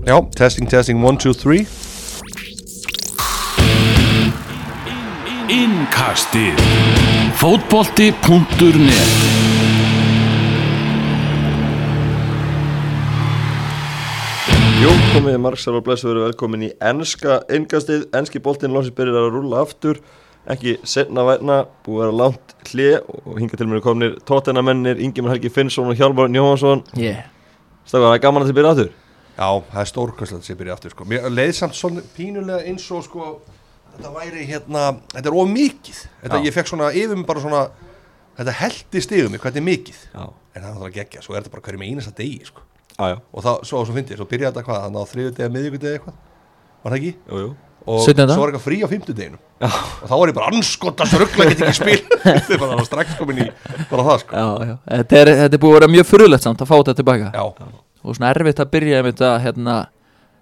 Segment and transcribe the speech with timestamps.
[0.00, 1.66] Já, testing, testing, one, two, three.
[5.48, 6.58] Innkastið.
[7.38, 9.12] Fótbolti.net
[14.82, 19.36] Jú, komið margsar og blessu verið velkomin í ennska innkastið, ennski boltinn lónsins byrjar að
[19.36, 20.00] rúlla aftur.
[20.50, 25.36] Ekki setna væna, búið að vera langt hlið og hinga til mér komnir tóttenamennir, Ingemar
[25.36, 27.28] Helgi Finnsson og Hjálmar Jóhansson Yeah.
[27.86, 28.90] Stafgar, það er gaman að þið byrja aftur
[29.38, 31.06] Já, það er stórkvæmslega sem byrja aftur sko.
[31.08, 33.30] Mér leið samt svona pínulega eins og sko,
[33.94, 34.82] þetta væri hérna,
[35.14, 36.02] þetta er of mikið.
[36.22, 36.44] Þetta, Já.
[36.48, 37.62] Ég fekk svona yfir mig bara svona
[38.38, 40.04] þetta heldist yfir mig, hvað þetta er mikið.
[40.12, 42.60] Já, En það er náttúrulega geggja, svo er þetta bara hverju með einasta degi sko.
[42.98, 45.30] já, já, Og það, svo, svo fyndi ég, svo byrjaði þetta hvað, þannig á þriðu
[45.38, 46.18] degi, miðvíku degi eitthvað?
[46.82, 47.12] Var það ekki?
[47.32, 47.52] jú, jú.
[47.82, 48.28] Og 17.
[48.30, 49.38] svo var eitthvað frí á fimmtudeginum.
[49.64, 51.96] Og þá var ég bara anskotast ruggla, get ekki spil.
[52.22, 53.46] Þetta er bara strax komin í
[53.90, 54.36] bara það sko.
[54.36, 54.76] Já, já.
[54.92, 57.32] Þetta, er, þetta er búið að vera mjög furulegt samt að fá þetta tilbaka.
[57.34, 59.76] Já, og svona erfitt að byrja með þetta hérna,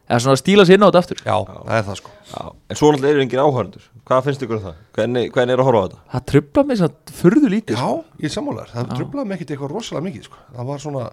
[0.08, 2.42] eða svona að stíla sér inn á þetta aftur já, það er það sko já.
[2.70, 4.78] En svo náttúrulega eru engin áhörndur Hvað finnst ykkur um það?
[4.96, 5.98] Hvernig, hvernig er að horfa á þetta?
[6.14, 9.74] Það trubla mig svona furðu lítið Já, ég er sammálar, það tröflaði mig ekkert eitthvað
[9.76, 10.40] rosalega mikið sko.
[10.56, 11.10] það var svona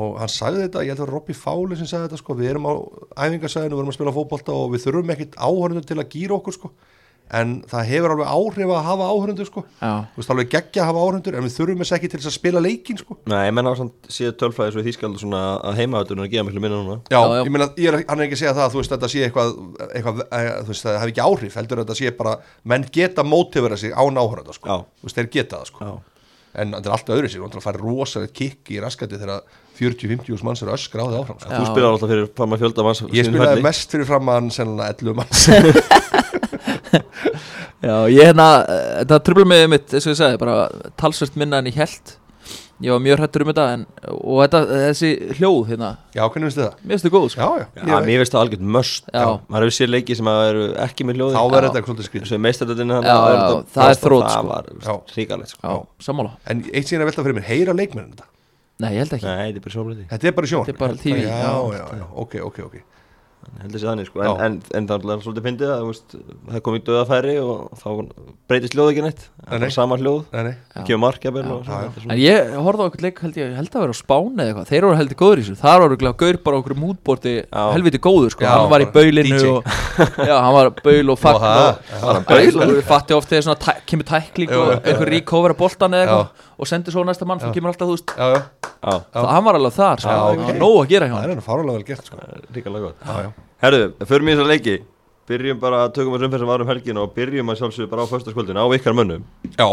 [0.00, 2.36] og hann sagði þetta, ég held að það var Robby Fáli sem sagði þetta sko.
[2.38, 2.74] við erum á
[3.26, 6.56] æfingarsæðinu, við erum að spila fótbolta og við þurfum ekkert áhörnum til að gýra okkur
[6.56, 6.70] sko.
[7.30, 9.62] En það hefur alveg áhrif að hafa áhörnundur sko.
[9.78, 12.30] Já, þú veist alveg geggja að hafa áhörnundur en við þurfum þess ekki til þess
[12.30, 13.16] að spila leikin sko.
[13.30, 16.46] Nei, ég menna á samt síðan tölfræði svo í Þýskaldur svona að heimaðutunum að gefa
[16.48, 17.42] miklu minna núna Já, Já, já.
[17.46, 19.24] ég meina, ég er, hann er ekki að segja það að þú veist, þetta sé
[19.28, 19.54] eitthvað,
[19.94, 22.36] eitthvað eh, þú veist, það hefði ekki áhrif, heldur þetta sé bara
[22.74, 24.66] menn geta mótivera sig án áhörnunda sko.
[24.66, 24.78] Já.
[25.00, 25.86] þú veist, þeir geta það sko.
[25.86, 25.94] Já,
[26.60, 29.44] en þetta er alltaf öðru sig, það fær rosalega kikk í raskati þegar
[29.80, 31.50] 40-50 manns eru öskra á því áfram sko.
[31.54, 35.16] Þú spilar alltaf fyrir fram að fjölda manns ég spilaði mest fyrir framann sennilega 11
[35.20, 35.46] manns
[36.92, 40.56] já ég hérna, eh, þetta trubla mig mitt, eins og ég sagði, bara
[41.00, 42.16] talsvert minna en ég held
[42.80, 46.56] Ég var mjög hrættur um þetta en, og þetta, þessi hljóð hérna, já, hvernig finnst
[46.56, 46.76] þið það?
[46.80, 47.40] mér finnst þið góð sko.
[47.44, 49.24] já, já, Já, mér finnst það algjört möst Já.
[49.52, 52.08] Maður hefur sér leiki sem að eru ekki með hljóði þá verður þetta eitthvað svolítið
[52.08, 53.12] skrýt og meistardöldinu Já, já,
[53.76, 54.48] það er þrótt, Það sko.
[54.48, 54.94] var Já.
[55.18, 55.60] ríkalegt sko.
[55.60, 55.76] Já,
[56.08, 56.32] sammála.
[56.48, 58.28] En eitt síðan að velta fyrir mér, heyra leikmennin þetta?
[58.80, 59.28] Nei, ég held ekki.
[59.28, 60.80] Nei, þetta er bara sjónleiti
[63.60, 64.22] heldur sér þannig sko.
[64.24, 66.16] En, en, en það er alltaf svolítið fyndið að veist,
[66.50, 67.88] það kom í döðafæri og þá
[68.50, 69.24] breytist hljóð ekki neitt.
[69.46, 70.20] Það er sama hljóð.
[70.30, 70.84] Já.
[70.88, 74.00] kemur markjabel er En ég horfði á eitthvað leik held ég, held að vera á
[74.00, 74.68] Spáni eða eitthvað.
[74.70, 75.58] Þeir eru heldur góður í þessu.
[75.60, 77.34] Það var eitthvað gaur bara á okkur mútborti.
[77.50, 78.46] Helviti góður sko.
[78.46, 79.72] Já, Hann var í baulinu og,
[80.30, 81.66] Já, hann var baul og fagn það,
[82.00, 86.92] og, fatti oft þegar kemur tækling og einhver ríkóver að boltan eða eitthvað Og sendir
[86.92, 88.12] svo næsta mann sem kemur alltaf þú veist.
[88.16, 88.40] Já, já,
[88.80, 90.10] Já, Það hann var alveg þar sko.
[90.10, 90.44] Já, Það ok.
[90.50, 92.18] var nóg að gera hjá það hann er hann fáralega vel gert sko.
[92.56, 92.98] ríkalega gott.
[93.04, 93.30] Já, já,
[93.64, 94.76] Herðu, förum í þessar leiki.
[95.30, 98.12] Byrjum bara að tökum þessu umferð sem varum helgin og byrjum að sjálfsögðu bara á
[98.12, 99.24] föstaskvöldinu á ykkar mönnum.
[99.56, 99.68] Já,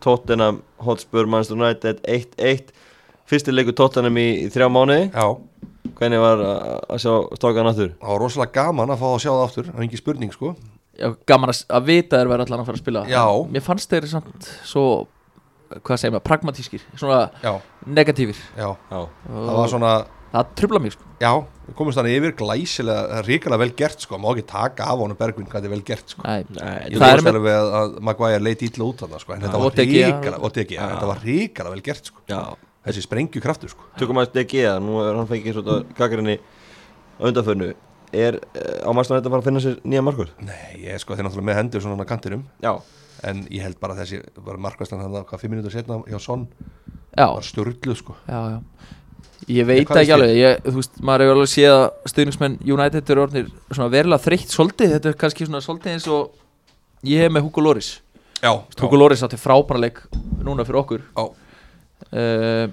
[0.00, 2.72] Tottenham, Hotspur, Manchester United 1-1
[3.26, 5.08] Fyrsti leikur Tottenham í, í þrjá mánuði.
[5.10, 5.26] Já.
[5.98, 7.92] Hvernig var að, sjá stokkan aftur?
[8.00, 10.52] það var rosalega gaman að fá að sjá það aftur það er ekki spurning sko.
[10.96, 13.02] Já, gaman að, að vita þeir verða allan að fara að spila.
[13.10, 13.24] Já.
[13.54, 14.84] Mér fannst þeir samt svo
[15.86, 17.54] Hvað segir maður, pragmatískir Svona já,
[17.86, 18.38] negatífir.
[18.58, 19.94] Já, Já, það var svona
[20.36, 21.04] Það trubla mig sko.
[21.22, 21.30] Já,
[21.64, 25.46] við komumst þannig yfir glæsilega, ríkala vel gert sko, má ekki taka af honum Bergvin
[25.48, 26.24] hvað þetta er vel gert sko.
[26.26, 29.32] Nei, Nei, Ég það er með alveg að, að Maguire leit ítla út þarna sko,
[29.36, 32.24] en þetta var ríkala og DG, þetta var ríkala vel gert sko.
[32.28, 32.40] Já.
[32.86, 33.86] Þessi sprengju kraftur sko.
[33.98, 37.72] Tökum aðeins DG að nú er hann fengið svona gagrinni á undanförnu
[38.12, 40.30] Er eh, á United að fara að finna sér nýja markur?
[40.44, 42.44] Nei, ég sko þeir náttúrulega með hendur svona á kantinum.
[42.62, 42.72] Já.
[43.26, 46.46] En ég held bara þessi var markvæstan hann hvað fimm minútur setna hjá Son
[47.16, 48.16] Já, var störluð sko.
[48.28, 48.58] Já, já.
[49.46, 52.56] Ég veit hvað ekki veist alveg, ég, þú veist, maður hefur alveg séð að stuðningsmenn
[52.66, 57.22] United eru orðnir svona verulega þreytt svolítið, þetta er kannski svona svolítið eins og ég
[57.22, 57.90] hef með Hugo Loris
[58.42, 58.50] Já,
[58.80, 60.00] Hugo Loris átti frábæra leik
[60.44, 61.04] núna fyrir okkur.
[61.16, 61.24] Já.
[62.10, 62.64] uh,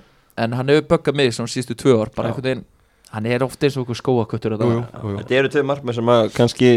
[0.44, 2.34] en hann hefur böggað mig svona síðustu tvö ár, bara Já.
[2.34, 2.66] einhvern veginn
[3.14, 5.18] hann er ofta eins og okkur skóakuttur jú, jú, jú, jú.
[5.22, 6.70] Þetta eru tvei markmenn sem að kannski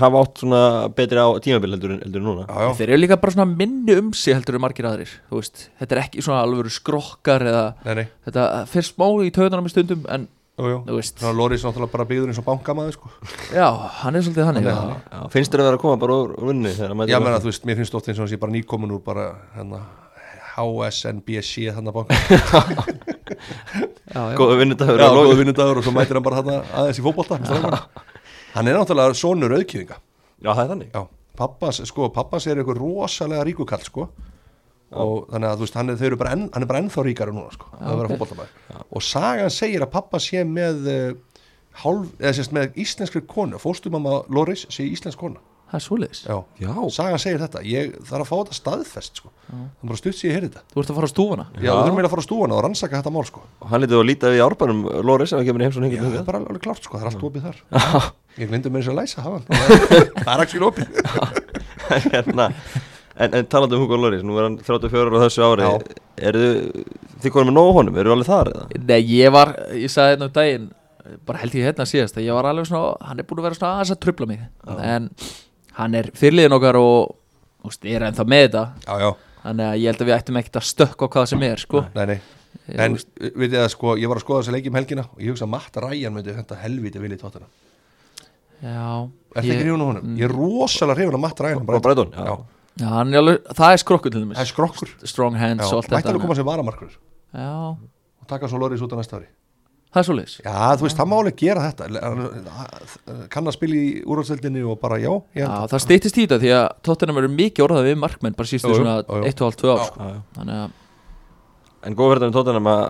[0.00, 0.62] hafa átt svona
[0.96, 2.46] betri á tímabil heldur, en- núna.
[2.48, 5.40] Já, já, Þeir eru líka bara svona minni um sig heldur en margir aðrir, þú
[5.42, 5.66] veist.
[5.80, 9.74] Þetta er ekki svona alveg skrokkar eða nei, nei, þetta fyrir smá í töðunum í
[9.74, 10.28] stundum en
[10.62, 13.08] að Loris náttúrulega bara byggður eins og bankamaður sko.
[13.56, 13.66] Já,
[14.02, 17.18] hann er svolítið þannig er Finnst þér að vera að koma bara úr, mætir Já,
[17.20, 19.80] menna, veist, mér finnst oft eins og hans ég bara nýkomin úr bara hérna
[20.52, 22.16] HSNBC þannig að banka.
[24.12, 24.36] Já, já.
[24.36, 27.38] Góða vinnudagur Já, góða vinnudagur og svo mætir hann bara þarna aðeins í fótbolta
[28.52, 29.96] Hann er náttúrulega sonur auðkýðinga
[30.42, 30.92] Já, það er þannig.
[30.92, 31.02] Já,
[31.38, 34.08] pappas, sko, pappas er eitthvað rosalega ríkukall, sko.
[34.92, 37.04] Og þannig að þú veist, hann er, þau eru bara, enn, hann er bara ennþá
[37.06, 38.12] ríkari núna, sko, að vera ok.
[38.12, 41.38] fótboltamæður og sagan segir að pappa sé með uh,
[41.80, 45.40] hálf, eða sérst með íslenskri konu, fóstumamma Loris sé íslensk kona
[45.72, 46.20] það er svoleiðis.
[46.28, 49.30] Já, Já, sagan segir þetta Ég þarf að fá þetta staðfest sko.
[49.48, 50.62] Það er bara stutt sér ég heyrði þetta.
[50.72, 51.46] Þú ert að fara á stúfuna?
[51.52, 53.42] Já, við þurfum eiginlega að fara á stúana og rannsaka þetta mál sko.
[53.62, 56.18] og hann litið að líta við árbænum Lóris ef hann kemur í heimsón Já, það
[56.20, 57.58] er bara alveg klárt sko, það er allt opið þar.
[58.38, 59.38] Ég glindi mér þess að læsa hafa
[60.22, 60.86] Það er ekki opið.
[62.12, 62.46] Hérna,
[63.16, 65.68] en, en talandi um Hugo Lóris nú er hann 34 ára á þessu ári.
[66.22, 66.46] Eru
[67.22, 68.64] þið konum með nóg honum, eru alveg þar eða?
[68.88, 69.52] Nei, ég var,
[75.72, 78.24] ég bara ég að ég hann er að að fyrirliðin okkar og ég er ennþá
[78.28, 78.64] með þetta.
[78.86, 79.10] Já, já,
[79.42, 81.84] þannig að ég held að við ættum ekkert að stökka hvað sem er sko.
[81.94, 82.20] nei, nei.
[82.68, 85.46] En við það sko, ég var að skoða þessi leiki um helgina og ég hugsa
[85.46, 87.46] að Matt Ryan myndi þetta helviti vilja í tóttina
[88.62, 90.12] Já, Er það á honum?
[90.20, 91.64] Ég er rosalega hrifun á Matt Ryan
[93.12, 94.92] er alveg, það er skrokkur til Það er dæmis skrokkur.
[95.04, 96.92] Strong hands og allt Mætti þetta alveg koma sem varamarkur
[97.32, 97.50] Já,
[98.22, 99.28] og taka svo Loris út á næsta ári
[99.92, 100.34] það er svoleiðis.
[100.44, 103.26] Já, þú veist, það má alveg gera þetta.
[103.32, 106.64] Kann að spila í úrvaldsveldinni og bara já, Já, það stýttist í þetta því að
[106.88, 109.32] tóttina verður mikið orðað við markmenn bara sístu svona jú, jú.
[109.32, 109.86] 1,5-2 ár Já.
[109.90, 110.62] sko.
[111.82, 112.82] En góð verðan í tóttunum að,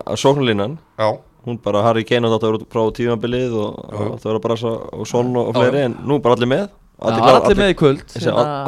[1.00, 1.08] Já,
[1.46, 4.74] hún bara Harry Kane að vera út frá tímabilið og, og það vera bara svo,
[4.92, 5.08] og
[5.40, 6.68] og, og fleiri en nú bara allir með.
[7.02, 8.02] Allir, já, allir með í kvöld.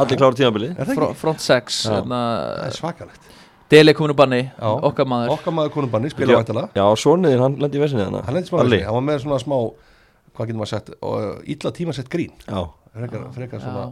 [0.03, 0.73] allir klára tímabilið.
[0.81, 1.19] Það Fro- ekki?
[1.21, 1.93] front 6 Já.
[1.93, 2.21] hérna,
[2.57, 3.34] Það er svakalegt
[3.71, 4.71] Deli kominu banni, Já.
[4.89, 5.31] okkar maður.
[5.39, 8.59] Okkar maður konumbanni, spila væntalega Já, Soniðin, hann lendi í vesinni þannig Hann lendi smá
[8.61, 9.57] þessi, hann var með svona smá
[10.35, 10.89] Hvað getur maður sett,
[11.55, 12.33] illa tímasett grín.
[12.49, 12.65] Já,
[12.95, 13.85] Frekar, frekar svona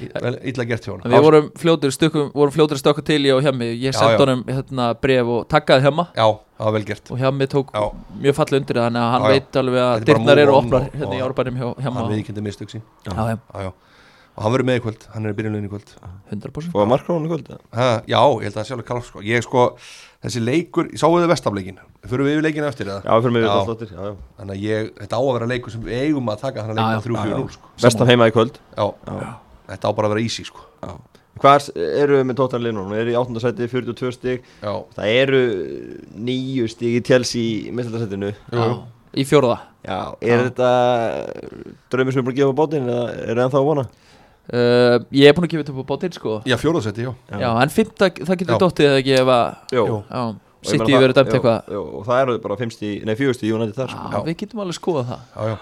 [0.00, 0.10] í-
[0.50, 3.42] Illa gert hjá hann Við vorum fljótir stökkum, vorum fljótir að stökka til í og
[3.44, 3.68] hjemmi.
[3.80, 6.06] Ég sendi honum hérna, bref og taggaði hjemma.
[6.16, 6.26] Já,
[6.58, 7.10] það var vel gert.
[7.10, 7.84] Og hjemmi tók Já.
[8.20, 9.32] mjög fallið undir það, þannig að hann Já, já.
[9.34, 13.72] veit alveg að dyrnar eru opnar hérna í árbænum hjá hjemma
[14.34, 15.90] Og hann verður með í kvöld, hann er í byrjunlegin í kvöld
[16.34, 17.60] 100% fóða markrónu kvöld eða?
[17.78, 19.62] ha, Já, ég held að það alveg klátt sko Ég sko,
[20.24, 21.78] þessi leikur, ég sáu þið vestafleikin
[22.10, 24.16] Fyrir við yfir leikinu eftir það Já, fyrir við alltaf já, já.
[24.40, 26.90] Þannig að ég, þetta á að vera leikur sem við eigum að taka þannig að
[26.90, 26.98] já.
[26.98, 29.30] leika 3-4-0 sko Vestam heima í kvöld Já, Já.
[29.70, 30.92] þetta á bara að vera easy sko Já.
[31.44, 32.90] Hvað er- eru við með tóttanlið núna?
[32.94, 33.40] Við erum í 8.
[33.42, 35.40] sæti, 42 stig Já, Það eru
[36.26, 38.82] nýju stig í tjelsi í jú.
[39.14, 40.44] í fjórða Já, er Já.
[40.48, 40.68] þetta
[41.92, 43.84] draumir sem er búin að gefa á bátinn eða er það ennþá að vona?
[44.52, 46.34] Uh, Ég er búin að gefa þetta upp á bátinn sko.
[46.48, 47.12] Já, fjóraðsetti, já.
[47.32, 49.20] Já, en fymta, það getur Já.
[49.20, 49.84] ef að Jó.
[50.10, 50.24] Já,
[50.64, 51.66] Og ég sitt í verið dæmt eitthvað.
[51.68, 54.10] jú, Og það eru bara 50, nei 40 United þar sko.
[54.14, 55.24] Já, við getum alveg skoðað það.
[55.36, 55.56] Já, já.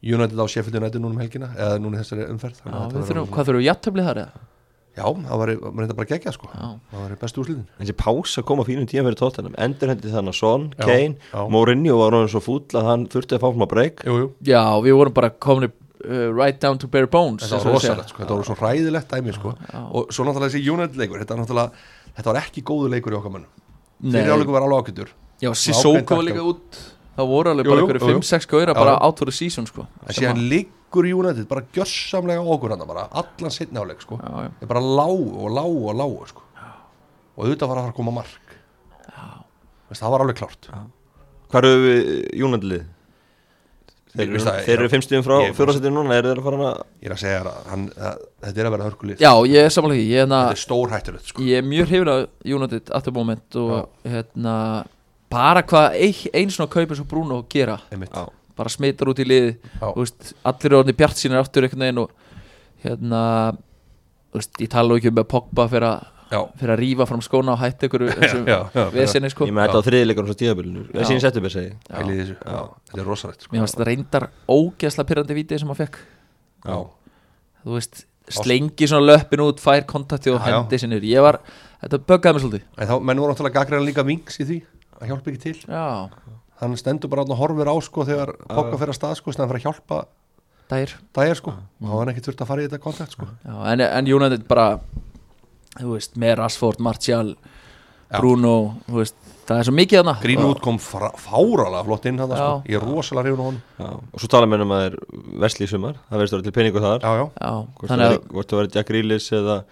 [0.00, 2.56] United á Sheffield United núna um helgina Eða núna í þessari umferð.
[2.58, 4.46] Já, þannig að við þetta þurfum, verður hvað þurfum við jættöflið þar eða?
[4.90, 6.48] Já, það var maður reynda bara að gegja sko.
[6.50, 7.66] Já, Það var bestu úrslitin.
[7.78, 11.44] Þessi pása kom á fínum tíma fyrir tóttanum Endurhendi þannig að Son, Já, Kane já.
[11.54, 14.26] Mourinho var náttúrulega svo fúll að hann þurfti að fá svona breyk Jú, jú.
[14.50, 15.70] Já, við vorum bara komin
[16.04, 19.34] uh, right down to bare bones Þetta var rosalegt sko Þetta var svo hræðilegt dæmi
[19.36, 19.54] sko.
[19.72, 19.80] Já.
[19.90, 21.66] Og svo náttúrulega þessi United leikur Þetta,
[22.16, 23.50] þetta var ekki góðu leikur í okkar mönnum.
[24.00, 24.14] Nei.
[24.20, 26.78] Fyrir áleikum var alveg ákyndur Já, Sissoko var líka út
[27.16, 28.20] Það voru alveg Jú, bara jú.
[28.20, 29.00] 5-6 gauðra Já, bara já.
[29.08, 29.84] out for the season sko.
[30.06, 34.16] En síðan liggur United bara gjörsamlega á okkur hann bara Allan setni áleik sko.
[34.22, 34.52] Já, já.
[34.62, 36.46] Þeir bara lágu og lágu og lágu sko.
[37.36, 38.54] Og auðvitað var að fara að koma mark.
[39.90, 40.70] Veist, Það var alveg klárt.
[41.50, 42.08] Hvað eru við
[42.46, 42.84] United lið?
[44.10, 47.14] Þeir eru, þeir eru fimmstíðum frá fjórasettinu núna Er þeir að fara að Ég er
[47.14, 50.16] að segja að hann, að, þetta er að vera hörkulið Já, ég er samanlega ég,
[50.24, 51.44] hérna, Þetta er stór hættulegt sko.
[51.46, 54.56] Ég er mjög hrifin af United at the moment og hérna
[55.30, 57.78] bara hvað ein, einn svona kaup eins og Bruno gera.
[58.58, 59.26] Bara smitar út í.
[59.78, 62.10] Þú veist, allir eru orðin bjart sínir aftur einhvern veginn og
[62.82, 63.20] hérna
[64.30, 67.54] þú veist, ég tala ekki um að Pogba fyrir að, fyrir að rífa fram skóna
[67.56, 69.48] og hætta ykkur þessum já, já, vesinni sko.
[69.48, 69.82] Ég með þetta á.
[70.92, 72.60] Það síðan settum við segi Pælið í þessu, já,
[72.90, 73.50] þetta er rosalegt sko.
[73.54, 74.24] mér fannst þetta reyndar
[74.54, 75.96] ógeðsla pyrrandi vítið sem hann fekk.
[76.66, 76.76] Já,
[77.64, 77.94] þú veist,
[78.30, 81.40] slengi svona löppin út fær kontakti og hendi sinni ég var,
[81.82, 82.64] þetta böggaði mig svolítið.
[82.78, 84.58] En þá menn voru náttúrulega gaggræðan líka vinks í því
[85.00, 85.58] að hjálpa ekki til.
[85.66, 85.86] Já,
[86.60, 89.66] hann stendur bara og horfir á sko þegar Pogba fer að stað sko, fyrir að
[89.66, 90.04] hjálpa
[90.70, 90.90] dær
[95.78, 97.34] þú veist, með Rashford, Martial
[98.10, 98.54] Bruno,
[98.88, 99.18] þú veist
[99.50, 102.48] það er svo mikið hana Greenwood kom fáralega flott inn hann sko.
[102.70, 103.62] Ég er rosalega hrifun á honum.
[103.78, 103.92] Já.
[103.98, 106.02] Og svo tala með um að það er vesli í sumar.
[106.08, 109.62] Það verður stóra til peningu þar Hvort það verður Jack Grealish eða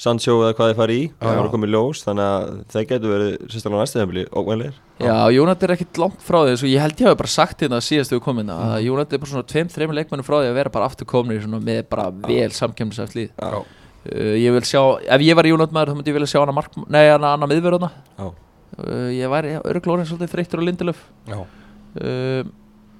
[0.00, 1.08] Sancho eða hvað þið fari í.
[1.20, 5.66] Það verður komið ljós Þannig að það getur verið sérstaklega næstu þeimli óvænleir Já, United
[5.66, 8.22] er ekkit langt frá því svo ég held ég hafi bara sagt hérna síðast við
[8.24, 10.88] komum hérna að United er bara svona tveim, þreim leikmennum frá því að vera bara
[10.88, 13.60] aftur komnir svona með bara vel samkemnisæft líð já,
[14.06, 16.54] uh, Ég vil sjá, ef ég var United maður þá myndi ég vilja sjá hana
[16.56, 18.26] mark, nei, hana annar miðverðuna Já.
[18.30, 21.00] uh, Ég væri örglórin svolítið þreyttur á Lindelöf.
[21.28, 22.42] Já, uh,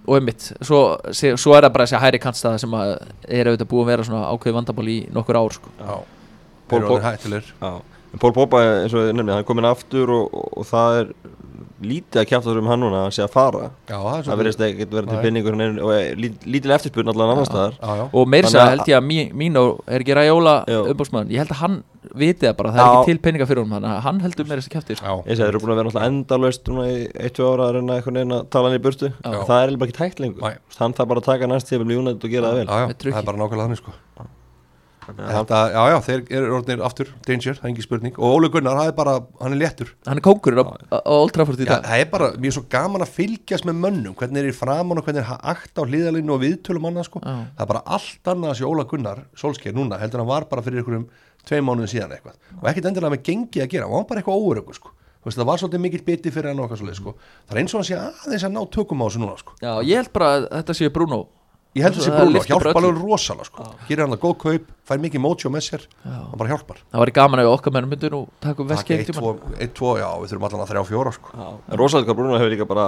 [0.08, 0.78] og einmitt svo,
[1.14, 2.94] sé, svo er það bara þessi hæri kantstaða sem að
[3.28, 5.72] er auðvitað búið að vera svona ákveð vandabál í nokkur ár sko.
[5.78, 5.98] já.
[8.18, 11.10] Pól- Pópa eins og nefnir, hann er komin aftur og, og, og það er
[11.80, 13.70] lítið að kjæfta um hann núna að sé að fara.
[13.88, 15.22] Já, það er það verðist ekkert verið til Nei.
[15.24, 17.74] binningur hann er- og er lít- lítil eftirspurn allan annar staðar.
[18.12, 18.26] og
[18.60, 20.54] að- held ég að Mí- Mínó er ekki ræjóla
[20.92, 21.84] umbúrsmaður ég held að hann
[22.14, 22.92] viti það bara, það er Já.
[23.00, 25.06] ekki til peninga fyrir að hann heldur meira þessi kæfti sko.
[25.06, 25.88] já, Ég segi, þeir eru búin að vera
[26.68, 29.12] núna í 1-2 ára að reyna einhvern veginn að tala hann í burtu.
[29.24, 29.44] Já.
[29.44, 32.24] það er bara ekki tækt lengur hann þarf bara að taka næst tíma í United
[32.24, 32.66] og gera það vel
[35.06, 38.18] þannig að Þetta, já, já, þeir eru orðinir aftur Danger, það er ekki spurning.
[38.20, 39.92] Og Óli Gunnar, það er bara, hann er léttur.
[40.06, 41.88] Hann er kókurinn á, á Old Trafford í Já, dag.
[41.88, 45.00] það er bara, mér er svo gaman að fylgjast með mönnum Hvernig er í framan
[45.00, 47.22] og hvernig er akt á hlýðalínu og viðtölum annað sko.
[47.24, 47.34] Já.
[47.56, 50.62] Það er bara allt annað að sé Óla Gunnar Solskjær núna, heldur hann var bara
[50.66, 51.08] fyrir einhverjum
[51.48, 52.36] Tveim mánuðin síðan eitthvað.
[52.60, 54.90] Og ekkert endilega með gengi að gera, hann var bara eitthvað óöröku sko.
[55.20, 57.12] Þú veist, það var svolítið mikill biti fyrir hann og eitthvað svoleið sko.
[57.48, 59.56] Það er eins og hann sé aðeins að ná tökum á þessu núna sko.
[59.60, 61.18] Já, ég held bara að þetta sé Bruno
[61.70, 63.64] Ég held þessi Bruno, hjálpa alveg rosalega sko.
[63.86, 66.80] Gerir hann það góð kaup, fær mikið mótjó með sér Hann bara hjálpar.
[66.90, 69.92] Það var gaman ef okkar mennum myndu nú taka um veski eitt, tvo, eitt, tvo,
[70.00, 71.34] já, við þurfum allan að þrjá fjóra sko.
[71.70, 72.86] En Rosalega Bruno hefur líka bara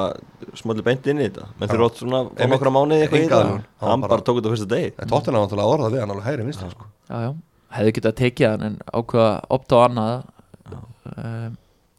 [0.59, 1.47] smöldi beint inn í þetta.
[1.61, 3.53] Menn þeir átt svona á nokkra mánuði eitthvað í það.
[3.53, 4.91] Hann hann bara- tók þetta fyrsta degi.
[4.99, 6.91] En tóttina var náttúrulega orðað við hann alveg hægri vinstri sko.
[7.07, 7.31] Já, já,
[7.79, 10.25] hefðu getað tekið hann en ákveða opta á annað.
[10.73, 10.81] Já,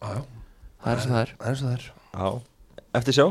[0.03, 0.21] já,
[0.83, 1.33] það er sem það er.
[1.39, 2.41] Er og er.
[2.93, 3.27] Eftir sjá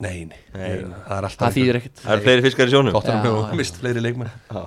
[0.00, 0.68] Nei, nei, Nei.
[1.06, 1.98] það er alltaf það þýðir ekkert.
[2.00, 2.94] Það eru fleiri fiskar í sjónum.
[2.96, 4.30] Tóttina Já, hefur mist fleiri leikmenn.
[4.48, 4.62] Já.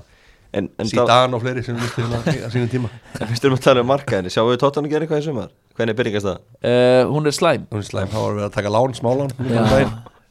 [0.53, 2.89] En, en það Síðan og fleiri sem mistum hérna á sínum tíma.
[3.17, 5.47] En fyrst erum við að tala um markaðinni Sjáum við Tottenham gera eitthvað í sumar?
[5.73, 6.43] Hvernig byrjingast það?
[6.69, 7.63] uh, hún er slæm.
[7.71, 9.87] Hún er slæm, þá varum við að taka lán, smálán Já.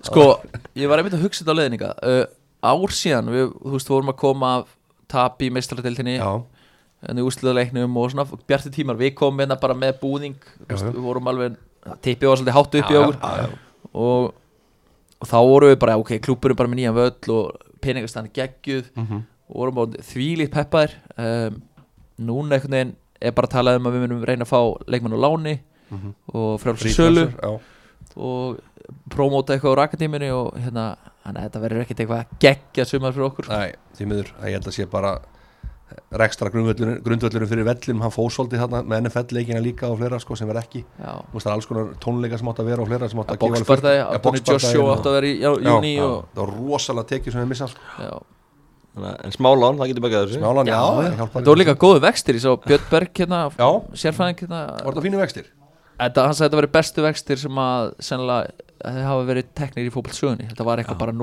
[0.07, 0.27] sko,
[0.79, 2.23] ég var einmitt að hugsa þetta á leiðninga uh,
[2.63, 4.71] ár síðan, við, þú veist, vorum að koma af
[5.11, 6.31] tap í meistaradeildinni Já,
[7.11, 10.39] en í úrsliðaleiknum og svona bjarti tímar, við komum hérna bara með búðing.
[10.71, 11.59] Við vorum alveg,
[15.23, 18.91] Og, og þá vorum við bara, ok, klúpurum bara með nýjan völl og peningastann geggjuð.
[18.97, 19.23] Mhm.
[19.53, 20.93] og vorum á þvílíkt peppaðir.
[21.19, 21.63] Um,
[22.19, 25.19] núna einhvern veginn er bara að tala um að við munum reyna að fá leikmenn
[25.21, 25.59] láni
[25.93, 26.15] Mhm.
[26.33, 27.25] og frjálsum Frí sölu.
[27.29, 27.61] transfer, Já,
[28.17, 28.61] og
[29.11, 33.29] promóta eitthvað á rakatíminu og hérna, þannig að þetta verður ekkert eitthvað geggja sumar fyrir
[33.31, 33.49] okkur.
[33.49, 35.19] Nei, því miður, ég held að sé bara
[36.23, 40.37] rekstra grundvöllurinn fyrir vellinum, hann fór svolítið þarna með NFL leikina líka og fleira sko
[40.39, 40.85] sem er ekki.
[40.99, 43.63] Það er alls konar tónleika sem átt að vera og fleira sem átt að gefa
[43.63, 43.65] Antoni
[44.19, 48.21] boxbardagi, Joshua átt að vera í júni það var rosalega tekið sem við missa sko.
[48.93, 50.43] En smálán, það getur begað þessu.
[50.43, 53.69] Smálan, já, Já, það voru líka góðu vextir, ég sá Björn Berg hérna, Já.
[53.97, 54.61] sérfræðing hérna.
[54.83, 55.47] Var þetta fínu vextir?
[56.03, 59.51] þetta, hann sagði að þetta verið bestu vextir sem að sennilega að þeir hafa verið
[59.59, 60.49] teknir í fótboltsögunni.
[60.51, 61.17] Þetta var eitthvað bara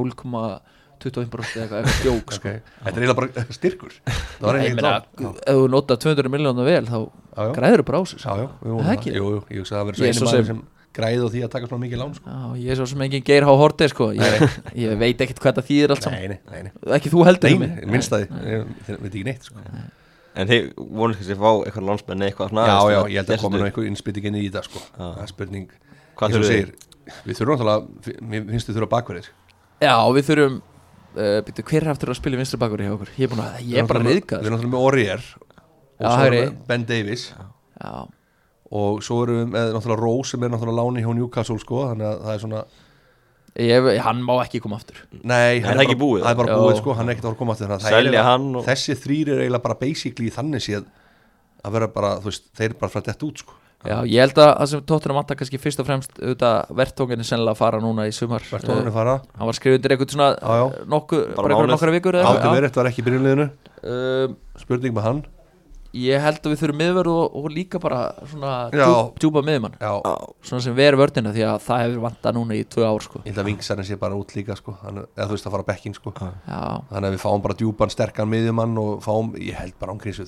[0.99, 2.41] 0,25% eitthvað, eitthvað djók sko.
[2.43, 2.61] Okay.
[2.83, 5.37] Þetta er eiginlega bara styrkur Það var ég eiginlega lán.
[5.45, 7.53] ef þú nota 200 miljónu vel þá Já, já.
[7.55, 8.35] græður þú Já, sko.
[8.35, 9.13] já, við vorum Það ekki?
[9.15, 10.65] Jú, jú, ég hugsa að það er svo einu maður sem-
[10.99, 12.25] græði á því að taka svona mikið lán sko.
[12.33, 13.53] Já, ég er svo sem engin Geir H.
[13.61, 14.07] Horti sko.
[14.17, 14.43] ég,
[14.75, 17.49] ég veit ekkert hvað það þýðir allt saman Nei, nei, nei, nei ekki þú heldur
[17.53, 17.75] Nei, mig.
[17.77, 19.63] nei, minnstæði, ég veit ekki neitt sko.
[20.39, 23.41] En þeir vonið kannski að fá eitthvað landsmenn eitthvað svona Já, já, ég held að
[23.45, 24.81] koma nú einhver innspytting inn í þetta sko.
[24.81, 25.05] Já.
[25.05, 25.69] Það er spurning
[26.19, 26.73] Hvað og þurfið segir,
[27.25, 29.29] Við þurfum náttúrulega, mér finnst við þurfa bakverðir
[29.79, 30.57] já, við þurfum
[31.15, 33.09] uh, byrju, hver er aftur að spila vinstri bakur hjá okkur?
[33.17, 35.47] Ég er, búin að, ég er bara Við reyðgað erum náttúrulega með Orier og
[35.99, 36.37] Já, svo hægri.
[36.43, 37.23] erum við Ben Davies.
[37.79, 37.93] Já,
[38.79, 42.07] og svo erum við með náttúrulega Rose sem er náttúrulega láni hjá Newcastle sko, þannig
[42.11, 42.63] að það er svona
[43.59, 44.99] ég, hann má ekki koma aftur.
[45.23, 46.21] Nei, Er það bara- ekki búið?
[46.23, 46.59] Það er bara Já.
[46.63, 48.95] búið sko, hann er ekkert að að koma aftur að er eiginlega- hann og- Þessi
[49.03, 50.85] þrýr er eiginlega bara basically þannig séð
[51.65, 53.53] að vera bara, þú veist, þeir eru bara frá þetta út sko
[53.87, 57.55] já, ég held að það sem tóttunum vantar kannski fyrst og fremst auðvitað verðtónginni sennilega
[57.55, 58.43] að fara núna í sumar.
[58.49, 59.17] Hvert tónunni fara.
[59.23, 60.85] Uh, hann var skrifið undir eitthvað svona Já, já.
[60.93, 63.49] nokkuð, Bara bara eitthvað nokkra vikur Átti verið, var ekki í byrjunliðinu
[63.93, 65.21] um, Spurning með hann.
[65.95, 68.51] ég held að við þurfum miðverð og, og líka bara svona
[69.17, 69.93] djúpa miðmann Já,
[70.45, 73.23] svona sem veri vördina því að það hefur vantað núna í tvö ár sko.
[73.23, 74.75] Ég held að vingsarinn sé bara út líka sko.
[74.83, 76.13] Hann, eða þú veist að fara á bekking sko.
[76.13, 80.19] Já, þannig að við fáum bara djúpan, sterkan miðjumann og fáum, ég held bara ángríns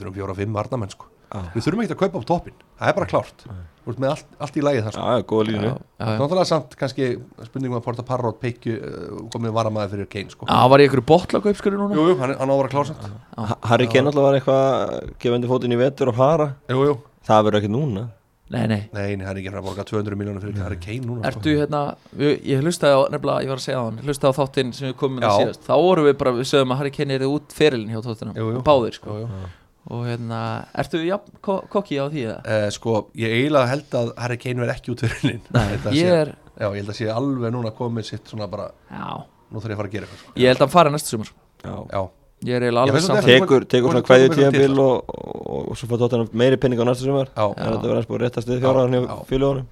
[1.31, 3.45] sko við þurfum ekki að kaupa á toppin, það er bara klárt.
[3.81, 5.05] Þú veist með allt, allt í lagi það Já, sko.
[5.09, 5.61] Já, góða línu.
[5.65, 6.17] Já, já, já.
[6.21, 7.07] náttúrulega samt kannski
[7.47, 10.45] spurningum að Porta Parrot peikju uh, komið varamæði fyrir Kane sko.
[10.45, 11.97] Já, hann var í einhverju botlakaupskjöru núna?
[11.97, 13.07] Jú, jú, hann, hann á að vera klársamt.
[13.39, 16.51] Ha- Harry Kane alltaf var eitthvað gefandi fótinn í vetur og fara.
[16.69, 18.05] Jú, jú, Það verður ekkert núna.
[18.51, 20.77] Nei, nei, nei, nei, hann er ekki að fara að borga 200 miljónir fyrir Harry
[20.83, 21.29] Kane núna sko.
[21.39, 21.81] ertu hérna
[22.19, 24.88] við, Ég hlustaði á, nefnilega, ég var að segja á hann Hlustaði á þáttinn sem
[24.89, 25.38] við komum með Já.
[25.39, 25.61] síðast.
[25.69, 28.01] Þá vorum við bara, við sögum að Harry Kane er út ferilin hjá
[28.35, 28.63] jú.
[28.67, 29.15] Báðir, sko.
[29.21, 29.47] Jú, jú.
[29.89, 30.39] Og hérna,
[30.77, 32.38] ertu já, ko kokki á því eða?
[32.45, 36.33] Eh, sko, ég eiginlega held að Harry Kane verði ekki út fyrir Nei, ég er
[36.61, 39.77] já, ég held að sé alveg núna komið sitt svona bara, Já, nú þarf ég
[39.77, 40.33] að fara að gera eitthvað sko.
[40.38, 41.33] ég held að hann fari næsta sumar.
[41.65, 41.73] Já.
[41.95, 42.01] já,
[42.41, 45.77] Ég er eiginlega alveg samt Tekur, tekur svona kvæðið tókum eitthvað tíðanbíl og, og, og
[45.81, 47.29] svo fór tóttan meiri penning á næsta sumar.
[47.33, 48.71] Já, Er þetta verið að spóra réttast við hjá
[49.01, 49.17] já.
[49.29, 49.69] fjöluðunum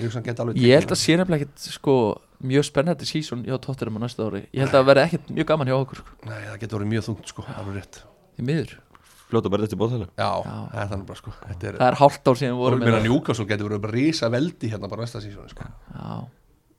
[0.00, 1.96] ég held að sé nefnilega ekkert, sko
[2.42, 4.40] Mjög spennandi sísón hjá tóttunum á næsta ári.
[4.50, 6.16] Ég held að verði ekkert mjög gaman hjá okkur, sko.
[6.26, 7.98] Nei, það getur verið mjög þungt sko, alveg rétt.
[8.34, 8.72] Í miður
[9.32, 10.54] fljóta bara eftir bóðhæli Já, Já.
[10.72, 11.34] það er þannig bara sko.
[11.48, 13.68] Þetta er, það er hálft ár síðan við vorum mér að með njúka svo getur
[13.70, 15.68] verið bara rísa veldi hérna bara næsta sísón sko.
[15.96, 16.16] Já,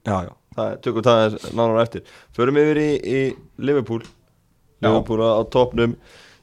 [0.04, 2.02] Já, já, það er, tökum það aðeins nánar á eftir.
[2.36, 3.20] Förum yfir í, í
[3.64, 4.02] Liverpool.
[4.04, 4.90] Já.
[4.90, 5.94] Liverpool á topnum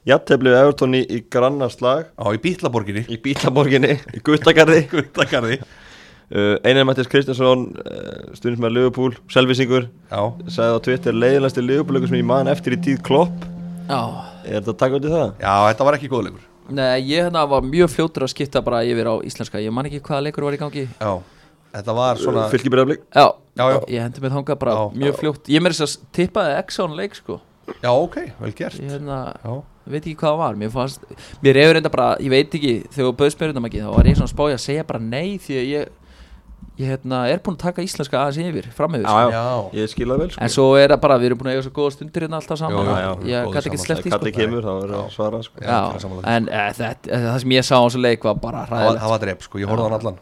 [0.09, 3.03] Jafnteflið Everton í, í grannarslag Á, í Bítlaborginni.
[3.05, 4.81] Í Bílaborginni, í Guttagarði.
[4.95, 5.59] Guttagarði.
[6.31, 12.01] Uh, Einar Mattis Kristjánsson uh, stundins með Liverpool, selvisingur Já, sagði á Twitter leiðilegasti Liverpool
[12.07, 13.45] sem ég man eftir í tíð klopp.
[13.91, 15.27] Já Er þetta taka út í það?
[15.41, 19.07] já, þetta var ekki góðleikur Nei, ég hérna var mjög fljótur að skipta bara yfir
[19.09, 19.59] á íslenska.
[19.59, 20.83] Ég man ekki hvaða leikur var í gangi.
[21.01, 21.09] Já,
[21.73, 23.25] þetta var svona Fylki breyflik Já,
[23.59, 23.79] Já, já.
[23.91, 24.83] ég hendi mig þangað bara Já.
[25.01, 25.49] mjög fljótt.
[25.51, 27.39] Ég með þess að tippaði Exxon leik sko.
[27.81, 28.79] Já, ok, vel gert.
[28.79, 29.57] Ég hérna, Já,
[29.91, 30.55] veit ekki hvað það var.
[30.61, 31.03] Mér fannst,
[31.43, 34.09] mér hefur reynda bara, ég veit ekki Þegar þú bauðst mér undan ekki, þá var
[34.13, 35.91] ég svona spáði að segja bara nei Því að ég,
[36.81, 39.31] ég hérna, er búin að taka íslenska aðeins yfir, fram yfir sko.
[39.35, 39.43] já,
[39.81, 40.41] Ég skil það vel sko.
[40.45, 42.59] En svo er það bara, við erum búin að eiga svo góða stundir hérna alltaf
[42.61, 42.89] saman.
[42.91, 43.85] Já, Ég gæti ekki saman.
[43.85, 44.39] sleppt í Kalli sko.
[44.41, 45.61] kemur, þá verður að svara sko.
[45.61, 48.65] Já, ég Já, en e, þetta, það sem ég sá á þessu leik var bara
[48.65, 49.01] það var, hræðilegt.
[49.05, 50.19] það var dreip sko, ég horfði á hann allan.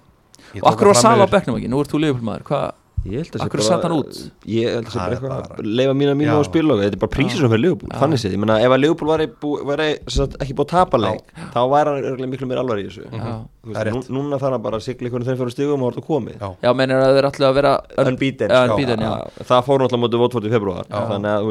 [0.49, 2.71] Ég Og akkur var Sala bekknum ekki, nú ert þú liðupilmaður Hvað,
[3.07, 4.17] Ég held að sat hann út?
[4.43, 6.35] Ég held að það sé Það bara er eitthvað bara- að leifa mína mínu Já.
[6.35, 7.99] á spil og þetta er bara prísið sem fyrir Leopold, Já.
[8.01, 10.73] þannig séð, ég meina ef að Leopold væri, bú, væri sem sagt, ekki búið að
[10.73, 11.23] tapa leik
[11.55, 14.51] þá væri hann miklu meir alvar í þessu já, Þú Það er veist, núna þarf
[14.55, 17.15] hann bara að sigla einhvern þeim fyrir stigum og orða komið Já, já mennir að
[17.19, 18.79] þeir ætlu að vera Unbeaten, Já, sko.
[18.79, 19.45] já.
[19.49, 20.99] það fór náttúrulega mótið Votford í februar Já.
[21.09, 21.41] þannig að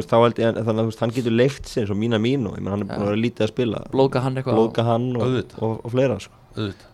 [0.69, 3.11] að hann getur leikt sér eins og mína mínu ég meina hann er búin að
[3.13, 6.33] vera lítið að spila blóðga hann eitthvað blóðga hann og, og, og fleira sko.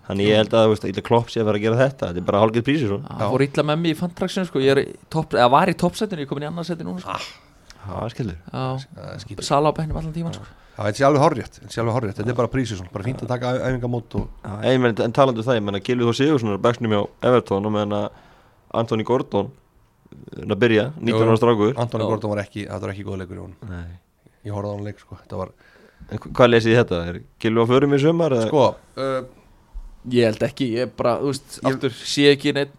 [0.08, 2.20] Þannig ég held að þú veist, illa klopp sé að vera að gera þetta þetta
[2.22, 4.82] er bara hálfgeð prísið svo Það fór illa með mig í fantraksinu sko er
[5.14, 7.16] topp, eða var í toppsetinu, ég er komin í annarseti núna sko.
[7.84, 9.48] það er skilur Já, Það er skítið.
[9.48, 10.44] Sala á bænum allan tíman sko.
[10.74, 12.48] Já, þetta sé alveg horrið Þetta sé alveg horrið Þetta er bara
[12.80, 14.14] svona Bara fínt að taka æfingamót
[15.04, 17.94] en, talandu það, ég menna Gilvi Þór Sigursson er á bekknum hjá Everton og meðan
[18.00, 18.08] að
[18.74, 19.52] Anthony Gordon
[20.34, 22.08] er að byrja, 19 ára strákur Antoni.
[22.10, 23.94] Gordon var ekki Það var ekki honum Nei.
[24.44, 25.54] Ég horfði á hann leik sko Þetta var
[26.10, 27.00] En hva- hvað lesið þetta?
[27.08, 28.34] Er Gilvi á förum í sumar?
[28.34, 28.48] eða?
[28.50, 28.64] Sko
[28.98, 29.43] uh,
[30.12, 32.72] Ég held ekki, ég bara, þú veist, Ég- aftur sé ekki neitt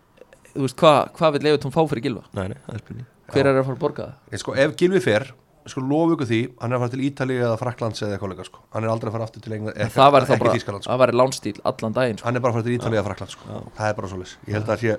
[0.56, 2.24] Þú veist, hvað hva vil Leifutón fá fyrir Gilva?
[2.38, 3.50] Nei, nei, það er spurning Hver Já.
[3.50, 4.14] er að fara að borga það?
[4.32, 5.26] ég, sko, Ef Gilvi fer
[5.66, 8.46] Sko lofu ykkur því Hann er að fara til Ítali eða Fraklands eða eitthvað leika
[8.46, 10.54] sko Hann er aldrei að fara aftur til England En það væri þá Ekki bara,
[10.56, 12.26] Þískaland sko það væri lánstíl allan daginn sko.
[12.30, 14.54] Hann er bara að fara til Ítali eða Fraklands sko Það er bara svoleiðis Ég
[14.60, 14.98] held að sé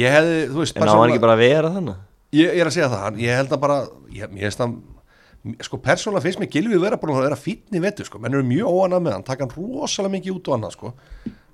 [0.00, 2.00] Ég hefði, þú veist En á hann ekki bara að vera þannig?
[2.30, 3.76] Ég, ég er að segja það, hann- ég held að bara
[4.10, 4.74] ég, ég veist að
[5.66, 8.44] sko persónulega finnst mér Gilvi vera búin að vera fínn í vetu sko, menn eru
[8.46, 10.92] mjög óanað með hann, taka hann rosalega mikið út og annað sko,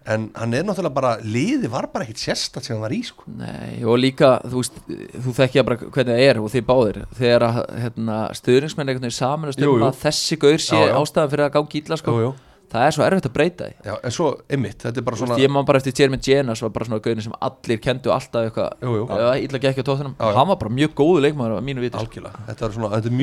[0.07, 3.27] en hann er náttúrulega bara, liði var bara ekkit sérstætt sem hann var í sko,
[3.41, 4.81] Nei, og líka, þú veist,
[5.27, 9.19] þú þekkja bara hvernig það er og þið báðir Þegar að hérna, stuðningsmenn einhvern veginn
[9.19, 9.87] samanast Jú, um jú.
[9.91, 12.11] að þessi gaur sé ástæðan fyrir að gangi illa sko.
[12.23, 12.31] jú.
[12.67, 15.35] Það er svo erfitt að breyta því Já, en svo, einmitt, þetta er bara svona
[15.37, 18.43] veist, Ég man bara eftir Jeremy Jenas var bara svona gauðin sem allir kendu alltaf
[18.49, 19.05] eitthvað Jú, jú.
[19.47, 20.17] Illa gekk á tóttunum.
[20.19, 22.33] Hann var bara mjög góðu leikmaður að mínu viti sko.
[22.49, 23.15] þetta er svona, þetta er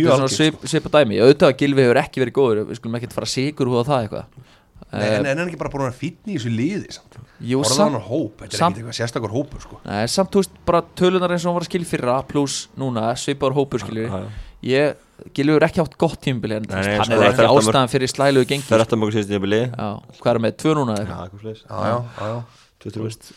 [4.91, 6.51] Er ekki eitthvað Nei, en, en er hann ekki bara búin að fínn í þessu
[6.53, 10.03] liði samt, Jú, orðað samt, hóp, þetta er samt- ekkit eitthvað sérstakur hópur sko, nei,
[10.07, 13.57] samt þú veist bara tölunar eins og hann var að skilja fyrra Plus núna, svipaður
[13.61, 14.49] hópur skiljur Já, já.
[14.63, 14.95] Ég,
[15.35, 17.63] Gilvi hefur ekki átt gott tímubili En Nei, nei, hann sko, er ekki þetta mörg-
[17.67, 19.87] ástæðan fyrir slæluðu gengi Það er eftir að mjög síðast í bili Já,
[20.23, 21.03] hvað er með, tvö núna eða?
[21.03, 22.61] Já, eitthvað eitthvað sliðis já, já, já, já.
[22.83, 23.29] Þú veist,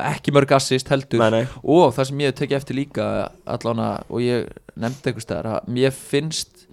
[0.00, 1.20] ekki mörg assist heldur.
[1.20, 1.42] Nei, nei.
[1.60, 3.08] og það sem ég hef tekið eftir líka
[3.52, 4.46] allána og ég
[4.80, 6.63] nefndi einhvers staðar að mér finnst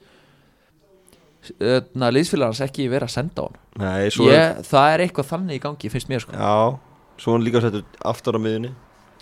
[1.49, 5.29] uh, liðsfélagarnas ekki vera að senda á hann Nei, svo er ég, það er eitthvað
[5.31, 6.55] þannig í gangi finnst mér sko Já,
[7.21, 8.73] svo er hann líka settur aftur á miðunni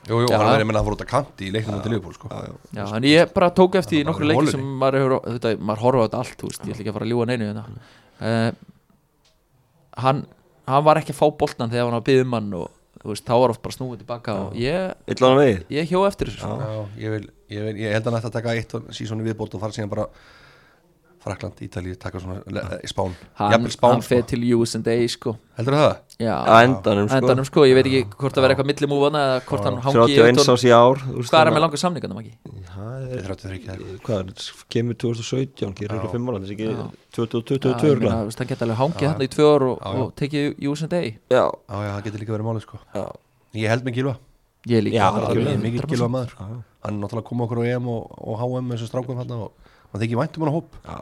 [0.10, 0.39] Jú, jú, Já.
[0.39, 2.49] hann er, ég menna, hann fór út að kanti í leiknum í Liverpool sko, Já,
[2.49, 4.55] já Já, en ég bara tók eftir í Það var nokkru bara leiki holunni.
[4.55, 6.97] sem maður hefur, þetta, maður horfa á þetta allt, þú veist, ég ætla ekki að
[6.97, 7.63] fara að ljúga neinu hérna.
[8.23, 8.51] uh,
[10.05, 10.23] hann,
[10.71, 12.67] hann var ekki að fá boltan þegar hann var að byggja um hann og
[12.99, 16.01] þú veist, þá var oft bara snúið tilbaka og ég, Illa hann vegið ég hjó
[16.08, 16.58] eftir þessu sko.
[16.60, 19.55] Já, ég, vil, ég, vil, ég held að hann ætti að taka eitt sísoni viðbót
[19.55, 20.08] og fara síðan bara
[21.19, 22.39] Frakland, Ítalíu, taka svona
[22.88, 24.27] spán, hann, jafnvel spán hann fer sko.
[24.32, 25.34] til US and A sko.
[25.58, 25.95] heldur það?
[26.19, 27.17] Já, Á endanum, sko.
[27.19, 30.15] endanum sko, ég veit ekki hvort það verði eitthvað millimúfana eða hvort hann hangi í
[30.15, 30.53] 31 Evertón.
[30.55, 32.34] ás í ár hvað er með að- langa samningarnum ekki?
[32.69, 35.99] Það er 33 eða Hvað er, kemur 2017 Gerir Já.
[35.99, 36.88] ekki 5 ára, þessi ekki Já.
[37.12, 39.45] 2022 Já, ég meina, örgulega þú veist, hann geti alveg hangið Já, hann í tvö
[39.55, 39.99] ár og, Já, já.
[39.99, 43.03] og tekið US and A Já, Já, já, það getur líka verið málið sko já,
[43.60, 44.15] Ég held með Gilva,
[44.67, 45.88] ég líka Já, er 100%.
[45.91, 46.47] Gilva maður já,
[46.79, 48.71] Hann er náttúrulega komið okkur á EM og, og HM
[49.89, 50.78] þessu hann þykir vænt um hann á hóp.
[50.86, 50.97] Já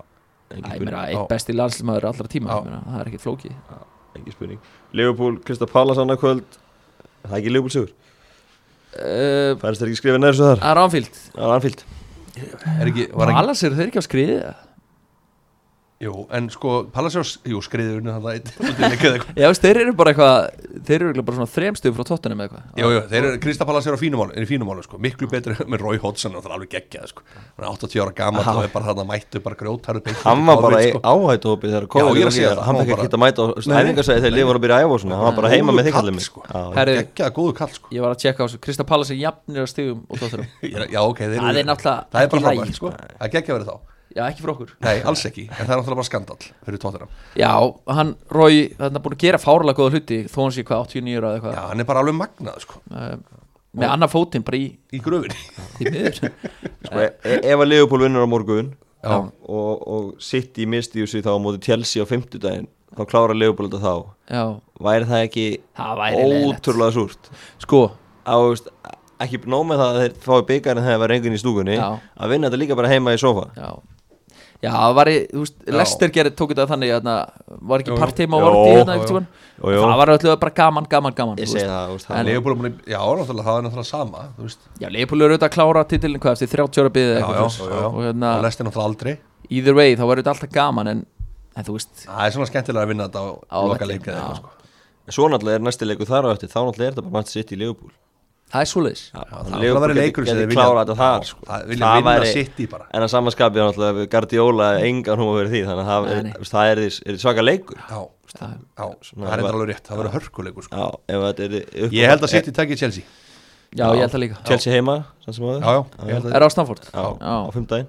[0.96, 1.04] Já.
[1.12, 2.58] eitt besti landslismæður allra tíma Já.
[2.58, 3.56] ég meina, það er ekkert flókið.
[4.18, 4.60] Engin spurning.
[4.96, 6.60] Liverpool, Krista Pallas annað kvöld.
[7.24, 7.92] Það er ekki Liverpool sigur?
[8.98, 10.62] Uh, Færist þeir ekki skrifa neður svo þar?
[10.64, 10.80] Það er
[11.36, 11.84] Það er anfíld
[12.38, 14.54] Er ekki, var ekki Alas eru þeir ekki á skriði eða?
[15.98, 20.36] Jú, en sko, Palacios, jú, skriður unni þannig að Já, veist, þeir eru bara eitthvað
[20.86, 22.68] þeir eru bara svona þremstuð frá tóttunum eða eitthvað.
[22.78, 25.00] Jú, jú, þeir eru, Krista Palacios er á fínum málu, er í fínum málu, sko,
[25.02, 27.26] miklu betri með Roy Hodgson og það er alveg geggjað, sko.
[27.34, 30.62] Hann er 80 ára gammal og er bara þarna mættu bara grjótaru beint Hann var
[30.68, 31.98] bara í áhættuhópi þegar sko.
[31.98, 33.46] Já, ég er að COVID segja og það, hann fekk var ekki að mæta á
[33.58, 33.82] Nei.
[33.82, 35.18] æfingarsæði þegar liður að byrja að æfa og svona,
[43.58, 43.82] hann
[44.18, 44.72] Já, að að tóttunum Já, ekki í Já, fyrir okkur.
[44.82, 47.52] Nei, alls ekki, en það er náttúrulega bara skandal fyrir tóttina Já,
[47.98, 51.18] hann, Rói, hann er búin að gera fárlega góða hluti þó hann sé hvað 89
[51.18, 53.16] ára eða Já, eitthvað hann er bara alveg magnað, sko, uh,
[53.78, 55.38] með annar fótinn bara í, í gröfinni
[55.84, 59.18] í miður Sko, e- e- ef að Leopold vinnur á morgun Já.
[59.22, 63.70] og, og City misti úr sig þá á móti Chelsea á fimmtudaginn þá klára Leopold
[63.70, 64.08] þetta þá.
[64.34, 64.44] Já,
[64.82, 65.44] væri það ekki
[65.78, 67.30] það væri leiðilegt ótrúlega súrt?
[67.62, 67.82] Sko,
[68.26, 68.72] á, veist,
[69.22, 71.88] ekki nóg með það að þeir fái byggarinn þegar það var enginn í stúkunni Já.
[72.18, 73.70] að vinna þetta líka bara heima í sofa já
[74.58, 75.58] Já, það var, í- þú veist.
[75.70, 77.08] Lester gerði tók þetta þannig að
[77.70, 77.98] var ekki jú.
[78.02, 79.82] partíma og Jú, var þetta jú, hérna einhvern tímann Jú, jú.
[79.84, 82.32] Það var öllu bara gaman, gaman, gaman ég þú segi það, það er að-
[82.88, 86.20] Já, náttúrulega, það er náttúrulega sama Þú veist, Já, Leopold eru auðvitað að klára titilin
[86.20, 87.62] hvað eftir 30 ára byggði já, eitthvað já, þú veist.
[87.62, 87.86] já, já.
[87.94, 89.18] og hérna, og lest er náttúrulega aldrei
[89.50, 91.06] either way þá var þetta alltaf gaman en,
[91.56, 94.10] en þú veist, Það er svona skemmtilega að vinna þetta á Á loka velli, leik
[94.10, 94.26] eða já.
[94.26, 94.42] eitthvað,
[95.06, 96.92] sko svo náttúrulega er næsti leiku þar á eftir þá náttúrulega
[98.48, 99.02] í það er svoleiðis.
[99.12, 101.40] Það er verið leikur sem klára vilja þetta þar sko.
[101.48, 102.86] það vilja vinna City bara.
[102.94, 106.72] en að samanskapi náttúrulega Guardiola engan hún að vera því þannig að það er, það
[106.72, 106.82] er,
[107.12, 107.82] er svaka leikur.
[107.84, 108.00] Já,
[108.38, 110.76] Það- já, Svona það er alveg rétt Það verður hörkuleikur, sko.
[110.76, 111.54] Já, ef þetta er
[111.86, 113.04] upp Ég held að City takki Chelsea.
[113.72, 114.40] Já, ég held það líka.
[114.48, 115.62] Chelsea heima samt sem áður.
[115.64, 116.84] Já, já, ég held að Er á Stanford?
[116.92, 117.88] já, á Já, fimmdægin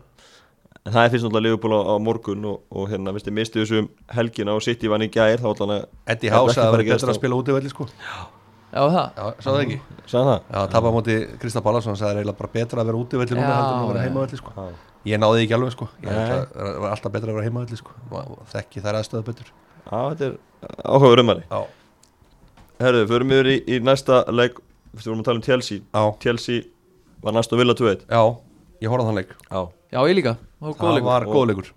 [0.88, 3.82] en það er fyrst náttúrulega Liverpool á, á morgun og, og hérna, viðstu, mistu þessu
[3.82, 6.78] um helgina og City vann í þá ætla hann Eddie Það House að það verður
[6.78, 7.88] að betra að gerast spila útivelli, sko.
[7.98, 8.37] Já
[8.72, 9.06] það?
[9.16, 9.78] Já, sá það ekki?
[9.78, 10.40] Að sagði það?
[10.52, 13.36] Já, tapa á móti Krista Ballasson sagði það er eiginlega bara betra að vera útivelli
[13.38, 14.06] núna Já, heldur en að vera já.
[14.08, 14.52] heimavelli, sko.
[14.56, 14.66] Já.
[15.08, 15.88] Ég náði því ekki alveg, sko.
[16.02, 16.18] Ég Nei.
[16.18, 17.96] held að það var alltaf betra að vera heimavelli, sko.
[18.18, 19.52] Og Þekki þær aðstöðu betur.
[19.88, 20.36] Já, þetta er
[20.84, 21.60] áhugaður umari Já,
[22.78, 24.60] Herðu, förum yfir í, í næsta leik.
[24.94, 25.80] Við vorum að tala um Chelsea.
[25.94, 26.62] Já, Chelsea
[27.24, 28.22] var næst og vilja 2-1 já
[28.78, 29.32] Ég horfði á þann leik.
[29.48, 29.60] Já.
[29.90, 31.08] Já, ég líka, það var góð Það leikur.
[31.08, 31.70] var góð leikur.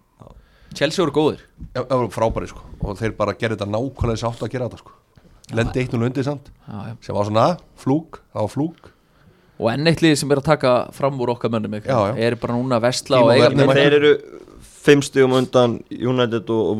[0.78, 1.40] Chelsea voru góðir.
[1.76, 2.62] Já, það var frábæri, sko.
[2.86, 5.01] Og þeir bara gerði þetta nákvæmlega þess áttu að gera þetta, sko
[5.52, 6.52] Lendi eitt og lundið samt.
[7.04, 7.48] Sem var svona
[7.82, 8.92] flúk, það var flúk.
[9.62, 11.76] Og enn eitt lið sem er að taka fram úr okkar mönnum.
[11.82, 14.14] Er bara núna að vestla og eiga þeir eru
[14.82, 16.72] fimm stugum undan United og,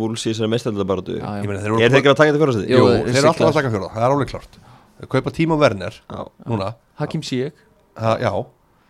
[1.20, 1.50] Ég já.
[1.52, 2.72] meina, þeir Er eru þeir ekki að taka þetta fyrir sig?
[2.72, 4.58] Jú, þeir eru alltaf að taka fjóra, það er alveg klart
[5.12, 6.26] kaupa tíma Werner Já.
[6.50, 7.54] núna, Hakim að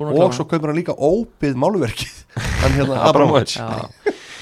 [0.02, 2.16] og svo kaupir hann líka óbyð málverkið.
[2.62, 2.98] Hann hérna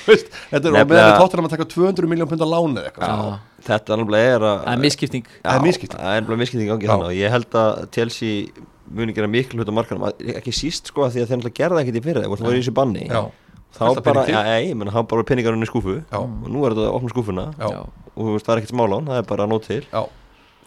[0.07, 3.33] Veist, þetta er á meðan við tóttir að taka 200 miljón pundar eða eitthvað.
[3.65, 5.99] Þetta náttúrulega er að Það er misskipting Það er misskipting.
[5.99, 6.91] Það er náttúrulega misskipting í gangi Já.
[6.93, 10.89] þannig og ég held að Chelsea muni gera miklu hlut á markanum að- ekki síst
[10.89, 13.05] sko að því að þeir náttúrulega gerða ekkert í fyrir þeir voru í þessu banni
[13.09, 13.21] Já.
[13.69, 16.17] þá Fullt af bara, já, ei, menn, þá bara peningarinn í skúfu Já.
[16.17, 17.67] og nú er þetta að opna skúfuna Já.
[18.15, 20.01] Og þú veist, það er ekkert smálán, það er bara nót til Já,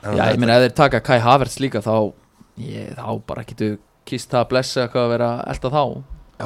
[0.06, 2.12] já ég meina ef þeir taka Kai Havertz líka þá
[2.62, 5.82] ég, þá bara getur kist það að blessa eitthvað að vera elda þá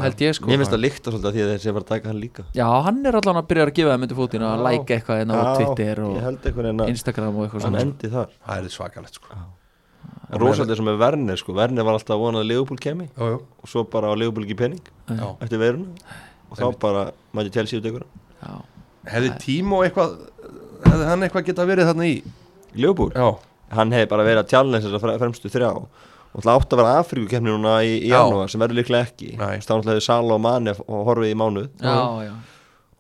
[0.05, 0.49] held ég sko.
[0.51, 2.45] Mér finnst það svolítið að því að þeir sé að fara að taka hann líka.
[2.57, 5.33] Já, hann er allan að byrja að gefa þeim undir fótinn að læka eitthvað inn
[5.33, 8.35] á Twitter Ég og að Instagram og eitthvað hann endi þar.
[8.47, 9.41] Það er svakalegt sko.
[10.27, 13.69] En Rósaldið sem er Werner sko, Werner var alltaf að vona að Leopold kemi og
[13.71, 14.83] svo bara á Leopold ekki pening.
[15.07, 15.29] Já.
[15.45, 15.87] Eftir veiruna.
[16.51, 17.05] Og þá bara
[17.35, 18.05] mæti Chelsea út ykkur
[18.43, 18.53] Já,
[19.11, 20.17] Hefði Tímo eitthvað
[20.87, 22.17] hefði hann eitthvað geta verið þarna í?
[22.77, 23.29] Leopold, Já,
[23.75, 25.71] hann hefði bara verið að challenge þessar fre- fremstu þrjá
[26.37, 29.33] og það átti að vera Afríkukefni núna í, í janúar sem verður líklega ekki.
[29.41, 31.71] Þá náttúrulega hefði Sala og Mane og horfið í mánuð.
[31.81, 31.97] Já,
[32.27, 32.35] já.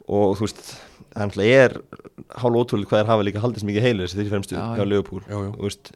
[0.09, 0.73] og þú veist,
[1.13, 1.77] það er
[2.41, 4.27] hálf ótrúlega hvað er hafa líka haldist mikið heilir þessi því
[5.45, 5.53] jú.
[5.59, 5.93] Þú veist,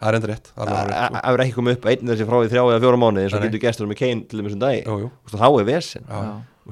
[0.00, 1.32] það er enda rétt alveg það hárrétt, sko.
[1.34, 3.62] er ekki komið upp einn þessi frá í þrjá eða fjóra mánuði eins og getur
[3.64, 4.88] gestur með Kane til þessum dag
[5.34, 6.06] þá er vesen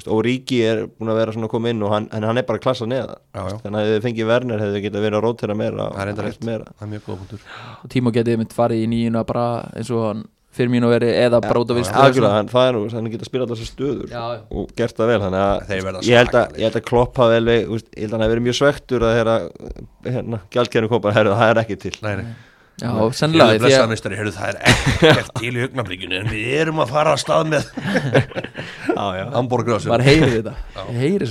[0.06, 2.62] og Ríki er búin að vera svona að koma inn og hann, hann er bara
[2.62, 3.58] klassað neða já, já.
[3.64, 6.24] Þannig að ef þið fengið Werner hefðu getað verið að rótera meira Það er enda
[6.24, 6.42] og rétt.
[6.48, 7.46] Það er mjög góða punktur.
[7.82, 10.26] Og Tímo getið mitt farið í nýjuna bara eins og hann
[10.58, 14.08] fyrir mín og verið eða hann, það er nú, hann geta spilað þessar stöður.
[14.10, 14.40] Já, já.
[14.50, 16.58] og gert það vel þannig að ég held að, svakalegir.
[16.58, 19.18] ég held að Klopp hafi vel ég held að hann hafi verið mjög svektur að
[20.08, 21.94] hérna, gjaldkerinu kom bara, herru, það er ekki til.
[22.02, 22.28] Nei, nei
[22.78, 27.22] Já, því heyrðu, það er ekkert til í augnablikinu en við erum að fara að
[27.24, 27.70] stað með.
[29.34, 30.54] Hamburger maður heyri þetta.
[31.00, 31.30] Heyri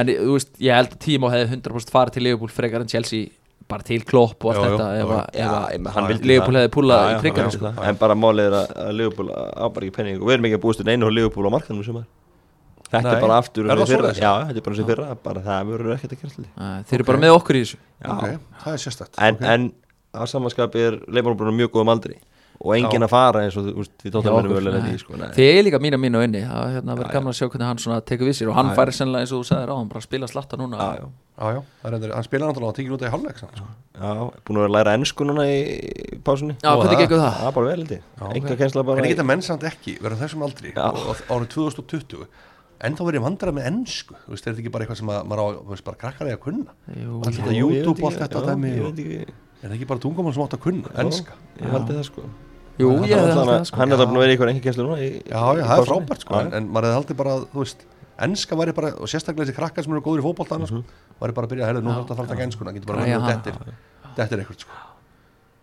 [0.00, 3.30] en þú veist, ég held að Tímo hefði 100% farið til Leopold frekar en Chelsea
[3.66, 7.70] bara til Klopp og allt þetta Leopold hefði pullað Já, í sko.
[7.70, 7.86] já.
[7.90, 10.58] en bara málið er að, að Leopold á bara ekki penning og við erum ekki
[10.60, 12.06] að búist til einu og Leopold á markanum sem er
[12.86, 13.16] þetta Nei.
[13.16, 14.12] er bara aftur Er það sem fyrra.
[14.14, 15.06] já, þetta er bara sem fyrra.
[15.24, 17.80] Bara það verður ekkert að gera Æ, þeir eru bara með okkur í þessu.
[18.06, 19.66] Það er sérstætt en, en
[20.16, 22.16] að samanskapi er á mjög góðum aldri.
[22.56, 25.28] Og enginn að fara eins og þú veist, við tóttum í sko, nei.
[25.36, 26.40] Þið er líka mín og mín og inni.
[26.48, 28.48] Það hérna, verður gaman að sjá hvernig hann svona tekur við sér.
[28.48, 30.56] Og hann Já, færi sennilega eins og þú sagðir á hann bara að spila slatta
[30.60, 30.78] núna.
[30.80, 31.10] Já, já.
[31.36, 33.66] Já, já, það er endur, hann spilaði náttúrulega og tekið út í hálfleik samt, sko.
[33.92, 34.12] já,
[34.48, 35.58] búin að vera að læra ennsku núna í
[36.24, 36.54] pásunni.
[36.62, 37.36] Já, Nú, hvernig það- gengur það?
[37.44, 38.02] Já, bara vel held ég.
[38.16, 38.58] Já, Enga ok.
[38.62, 40.72] kensla bara En ég geta menn samt ekki, verður þessum aldri?
[40.72, 42.26] Árið 2020
[42.80, 45.12] en þá verður ég vandrað með ennsku þú veist, er þetta ekki bara eitthvað sem
[45.12, 46.72] að, maður á, þú veist, bara krakkar að kunna?
[46.96, 47.42] Jú, Allt jú.
[47.42, 49.72] þetta Jú, ég YouTube veit og allt ekki, þetta ekki.
[49.72, 51.32] er það ekki bara tungumál sem átt að kunna, enska.
[51.60, 52.22] Ég haldi það sko.
[52.76, 53.76] Jú, Hann ég er hefði haldið að- það sko.
[53.80, 55.78] Hann er það búin að vera í eitthvað enga kenslu núna í- Já, já, það
[55.80, 57.80] er frábært sko, en, en maður hefði haldið bara, þú veist
[58.26, 60.82] enska væri bara, og sérstaklega þessi krakkar sem eru góður í fótbolta annars, sko,
[61.20, 62.98] væri bara að byrja, herðu, nú þarf þetta að fara að taka enskuna, getur bara
[63.00, 63.28] verið hana.
[63.32, 63.54] dettir
[64.16, 64.72] dettir eitthvað, sko.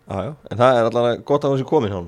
[0.04, 2.08] Já, já, en það er allan gott að hann sé komin hann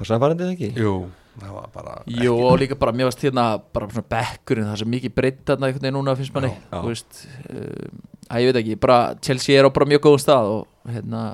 [0.00, 0.68] Bara sannfærandi eða ekki?
[0.80, 0.94] jú,
[1.36, 4.80] það var bara Jú, og líka bara, mér varst hérna bara svona bekkurinn, það er
[4.80, 6.78] svo mikið breytt þarna einhvern veginn núna finnst manni, Já.
[6.78, 7.20] þú veist
[7.52, 7.92] uh,
[8.30, 11.24] að ég veit ekki, bara Chelsea er á bara mjög góðum stað og hérna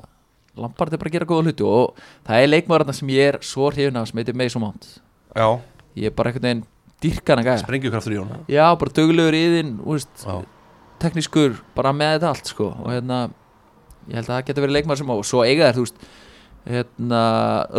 [0.57, 3.39] Lampard er bara að gera góða hluti og það er leikmaður þarna sem ég er
[3.45, 4.87] svo hrifin af sem heitir Mason Mount.
[5.31, 5.47] Já,
[5.95, 6.63] ég er bara einhvern veginn
[7.03, 7.63] dyrkan að gæja.
[7.63, 9.73] Sprengjukraftur í hún Já, bara duglegur í þinn,
[10.25, 10.37] Já,
[11.03, 12.71] teknískur, bara með þetta allt sko.
[12.81, 13.19] Og hérna,
[14.09, 16.07] ég held að það geti verið leikmaður sem á og svo eiga þær, þú veist
[16.67, 17.21] hérna,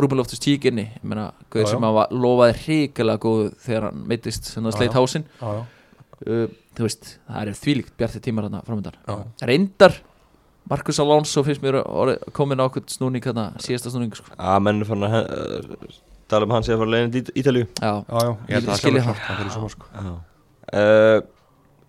[0.00, 1.30] Rúben Loftus tíkinni ég meina,
[1.66, 1.70] já.
[1.72, 4.04] sem að lofaði hrikalega góðu þegar hann
[4.72, 4.98] Já, sleitt já.
[4.98, 5.24] hásinn.
[5.40, 5.62] Já, já,
[6.26, 6.44] uh,
[6.78, 8.98] þú veist, það er þvílíkt bjartir tímar þarna framöndan
[9.50, 9.96] reyndar,
[10.68, 11.80] Marcus Alonso finnst mér
[12.36, 14.34] komin á okkur snúning þarna, síðasta snúning sko.
[14.34, 15.96] Já, menn fann að uh,
[16.28, 17.66] tala um hann sé að fara leiðin í Ítalíu.
[17.80, 18.80] Já, Já, já, ég held að það.
[18.82, 20.18] Skilja það.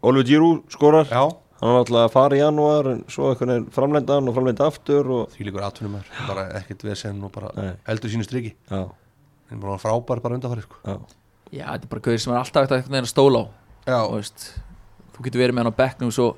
[0.01, 1.09] Oliver Giroud skorar.
[1.12, 1.23] Já,
[1.60, 3.34] Hann var alltaf að fara í janúar en svo
[3.76, 7.52] framlenda hann og framlenda aftur og því líkur atvinnum er bara ekkert vesen og bara
[7.58, 7.74] Nei.
[7.89, 8.54] heldur sínu striki.
[8.69, 8.86] Það
[9.52, 10.80] er bara frábær bara undanfæri sko.
[10.86, 10.95] Já,
[11.52, 13.43] já, þetta er bara gauður sem er alltaf hægt að að stóla
[13.89, 14.48] á veist,
[15.17, 16.32] þú getur verið með hann á bekknum svo,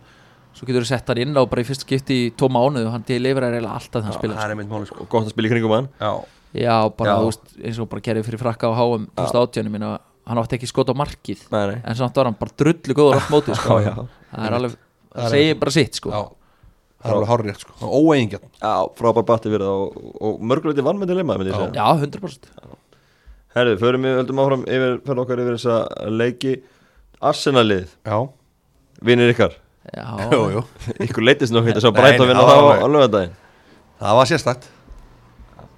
[0.58, 2.96] svo getur þú sett hann inn á bara í fyrst skipti í tó mánuð og
[2.96, 5.04] hann delivera eiginlega alltaf þegar hann spilar það er einmitt máli sko.
[5.06, 5.92] Og gott að spila í kringum hann.
[6.02, 6.14] Já,
[6.52, 7.24] Já, bara, Já.
[7.24, 9.92] veist, eins og bara gerði fyrir frakka á HM 2018, ég minna,
[10.28, 11.78] hann átti ekki skot á markið, Nei, nei.
[11.88, 13.78] En samt var hann bara drullu góður átt mótið, sko.
[14.32, 14.76] Það er alveg,
[15.16, 16.12] Það segir bara sitt, sko.
[16.14, 16.22] Já.
[17.02, 18.50] Það er alveg hárið rétt sko Óeigingjarn.
[18.62, 21.64] Já, frábær batti við það og, og mörguleiti vann með dilemma, myndi ég Já.
[21.66, 21.82] segja.
[21.82, 22.52] Já, 100%
[23.56, 25.80] Herðu, förum við, höldum áfram yfir, fyrir okkar yfir þessa
[26.14, 26.54] leiki.
[27.32, 28.20] Arsenalið, Já,
[29.04, 29.58] vinir ykkar.
[29.92, 30.62] Já, jú, jú.
[31.08, 33.34] Ykkur leitist nokkuð þetta svo Nei, brætt að nei, vinna það það var á lögadaginn
[34.02, 34.68] Það var sérstætt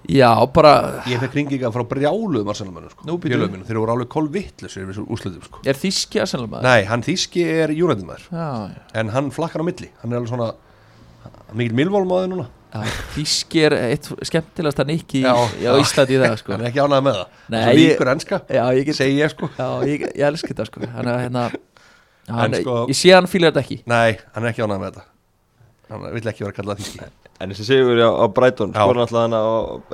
[0.08, 0.72] já, bara
[1.08, 3.06] Ég fekk ringinga frá brjáluðum Arsenalmönnum sko
[3.68, 4.10] Þeir voru alveg
[5.08, 5.62] úrslutum sko.
[5.64, 7.72] Er þíski maður Nei, hann þýski er
[8.28, 8.48] já,
[9.00, 9.88] En hann flakkar á milli.
[10.02, 10.50] Hann er alveg svona
[11.54, 12.46] Mikil milvólmaður núna.
[13.14, 15.70] Þíski er eitt skemmtilegasta nikki Já, á já.
[15.78, 16.56] Íslandi í það, sko.
[16.56, 17.40] Hann er ekki ánægð með það.
[17.54, 19.50] Nei, Svo líkur enska Já, ég get, Segi ég sko.
[19.54, 20.84] Já, ég, ég elska þetta, sko.
[20.96, 21.44] Hann er hérna
[22.28, 23.80] hann, sko- Ég sé hann fílar þetta ekki.
[23.86, 25.06] Nei, hann er ekki ánægð með þetta
[25.94, 27.08] Hann vill ekki vera kallað þýski
[27.42, 28.82] En þessi sigur á, á Brighton, Já.
[28.82, 29.42] skorar alltaf hann á,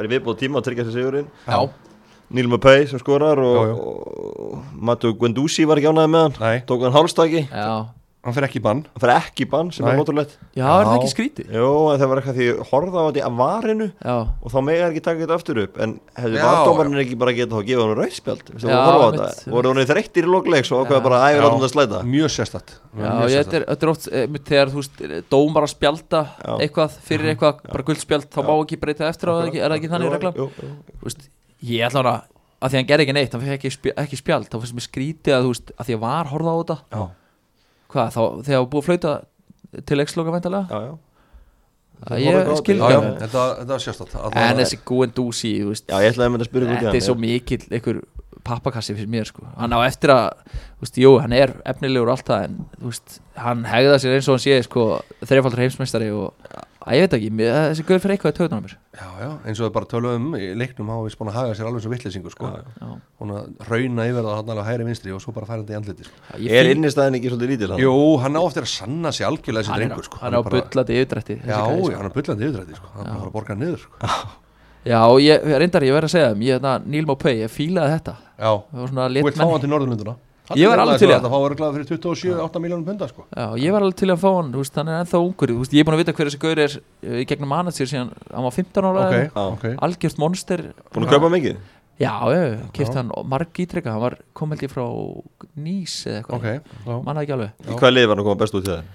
[0.00, 1.30] er í viðbóð tíma að tryggja þessi sigurinn.
[1.46, 1.60] Já,
[2.36, 6.36] Neil Mopay sem skorar og, og Matu Guendouzi var ekki ánæði með hann.
[6.44, 7.70] Nei, Tók hann hálfstaki, já,
[8.20, 8.82] hann fer ekki bann.
[8.92, 9.90] Hann fyrir ekki bann sem Nei.
[9.94, 11.46] er móturlegt já, er það ekki skrítið?
[11.56, 14.58] Jó, en það var eitthvað því ég horfði á þetta að varinu Já, og þá
[14.66, 15.74] mega ekki taka þetta aftur upp.
[15.80, 16.44] En hefði Já.
[16.44, 19.40] vardómarinn ekki bara getað þá að gefa hann rauðspjald Já, Já, einmitt.
[19.54, 21.40] voru hann þreyttir í lokleiks og ákveða bara Já.
[21.40, 21.98] látum það slæta?
[22.10, 24.12] Mjög sérstætt Já, þetta, er, þetta er oft e,
[24.50, 24.94] þegar þú veist,
[25.32, 26.52] dómar að spjalda Já.
[26.60, 29.40] eitthvað fyrir eitthvað, bara guldspjald þá má ekki breyta eftir á
[36.90, 37.08] það,
[37.92, 39.14] hvað, þá, þegar var búið að flauta
[39.86, 40.98] til leiksloka væntalega Já, já.
[42.00, 43.10] Að ég skil alveg.
[43.20, 45.74] þetta, þetta var sérstætt en þessi Gúen Dúsi, þú
[46.80, 48.00] þetta er svo mikill einhver
[48.46, 49.44] pappakassi fyrir mér sko.
[49.58, 50.30] Hann á eftir að,
[50.78, 54.16] þú veist, jú, hann er efnilegur og allt það en, þú veist, hann hegða sér
[54.16, 54.86] eins og hann sé, sko,
[55.28, 56.30] þreifaldur heimsmeistari og,
[56.90, 59.64] að ég veit ekki, þessi guður fyrir eitthvað í töðunum mér Já, já, eins og
[59.68, 62.30] við bara tölum um í leiknum hafa við spána að haga sér alveg svo vittlesingu
[62.34, 62.50] sko.
[62.50, 62.88] Já.
[63.20, 65.78] Hún að rauna yfir það hann alveg hægri vinstri og svo bara færa þetta í
[65.78, 66.16] andliti sko.
[66.58, 67.80] Er innistæðin ekki svolítið lítil hann?
[67.84, 70.16] Jú, hann á eftir að sanna sig algjörlega þessi er, drengur sko.
[70.20, 71.94] hann er á bara- bullandi yfirdrætti Já, já, sko.
[71.96, 72.86] hann er bullandi yfirdrætti sko.
[72.96, 73.94] hann er bara að borga hann niður sko.
[74.90, 78.14] já, ég, reyndar, ég verð að segja hérna, Neil Mopay, ég fílaði þetta
[80.50, 81.22] Hann Ég var alveg til í það.
[81.24, 83.24] Það fá örglaða fyrir 27-8 miljónum punda sko.
[83.30, 85.80] Já, ég var alveg til að fá hann, veist, hann er ennþá ungur veist, ég
[85.84, 88.56] er búin að vita hver þessi gaur er uh, í gegnum manager síðan, hann var
[88.56, 89.44] 15 ára Ok, eða- Já.
[89.54, 91.60] ok algjört monster Búin að kaupa mikið?
[92.00, 94.84] Já, já, kipti hann marg ítrykka hann var, kom held ég frá
[95.60, 98.40] Nýs eða eitthvað, Ok, já mannaði ekki alveg Í hvað lið var hann að koma
[98.42, 98.88] best út í það?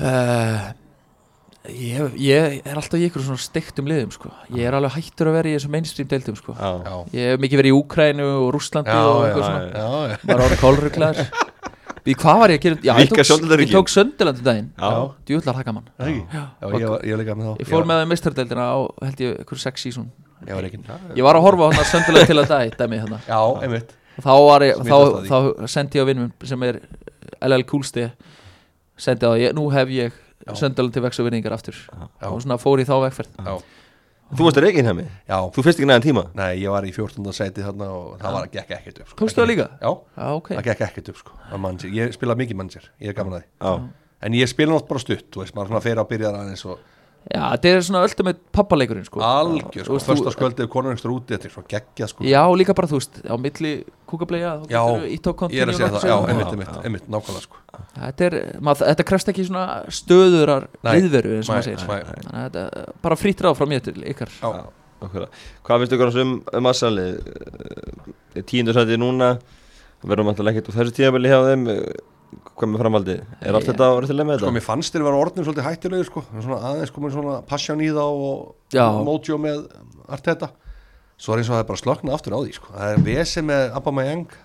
[0.00, 0.72] uh,
[1.70, 4.32] ég, ég er alltaf í ykkur svona steiktum liðum sko.
[4.50, 6.56] ég er alveg hættur að vera í þessum mainstream deildum sko.
[7.14, 9.68] Ég hef mikið verið í Úkrænu og Rússlandi Já, og eitthvað svona.
[9.70, 10.18] já, já.
[10.32, 11.32] bara orðið kólruglaður
[12.02, 12.76] Í hvað var ég að gera?
[12.82, 14.70] Já, ég tók, tók Söndiland í daginn.
[14.74, 14.90] Já,
[15.28, 16.22] Djúðlar haka mann Það ekki?
[16.34, 17.60] Já, Já, ég var, ég var líka með þá.
[17.62, 20.08] Ég fór með það mistardeildina á held ég ykkur sex season.
[20.48, 20.80] Ég var ekki.
[21.14, 23.20] Ég var að horfa á hann að Söndiland til að dag dæmi þarna.
[23.28, 23.94] Já, einmitt.
[24.16, 26.80] Og þá, var ég, þá, Smitast þá sendi ég á vinnum sem er
[27.46, 28.08] LL Coolsti
[28.98, 30.52] sendi á ég, nú hef ég Já.
[30.58, 32.28] Söndiland til vex og vinningar aftur Já.
[32.28, 33.54] og svona fór í þá vegferð Já,
[34.32, 36.92] Þú varst að reikin hemmi já Þú fyrst ekki næðan tíma Nei, ég var í
[36.94, 37.32] 14.
[37.36, 39.18] sæti þarna og það var, gekk ekkert upp sko.
[39.20, 39.66] Tókstu það líka?
[39.82, 41.36] Já, Já, ok það gekk ekkert upp sko.
[41.50, 41.84] Það.
[41.98, 43.90] Ég spila mikið manager, ég er gaman að því Já,
[44.22, 46.78] En ég spila nátt bara stutt, þú veist, maður svona fer á byrjar aðeins og
[47.30, 49.20] Já, þetta er svona ultimate pappaleikurinn sko.
[49.22, 52.24] algjör, Þú sko, veist, þú- första skvöldið konunungstur úti, þetta er svo geggjað sko.
[52.26, 53.72] Já, líka bara þú veist, á milli
[54.10, 57.56] kúkablega þá Já, ég er að segja það, já, einmitt, einmitt, einmitt, nákvæmlega sko.
[57.94, 61.86] Þetta er, maður, þetta krefst ekki svona stöðurar Nei, viðveru eins og nei, maður segir.
[61.86, 62.22] nei.
[62.26, 64.34] Þannig að þetta bara frýtt ráð frá mér til ykkar.
[64.42, 64.52] Já,
[65.06, 65.28] okkur
[65.62, 67.22] Hvað finnst ykkur um, um Assalið?
[68.50, 69.38] Tíundur sæti núna.
[70.02, 71.68] Verðum alltaf ekkert úr þessu tíðabili hjá þeim.
[71.70, 71.92] eh,
[72.62, 73.14] Hvað með framhaldi?
[73.42, 74.54] Er allt þetta réttilega með sko, þetta?
[74.54, 78.04] mér fannst þér vera orðin svolítið hættulegir sko svona aðeins komin svona passion í þá
[78.06, 78.86] og Já.
[79.02, 79.64] mojo með
[80.08, 80.52] allt þetta
[81.22, 83.42] Svo er eins og það er bara slöknað aftur á því sko Það er vesi
[83.50, 84.38] með Abba Mayang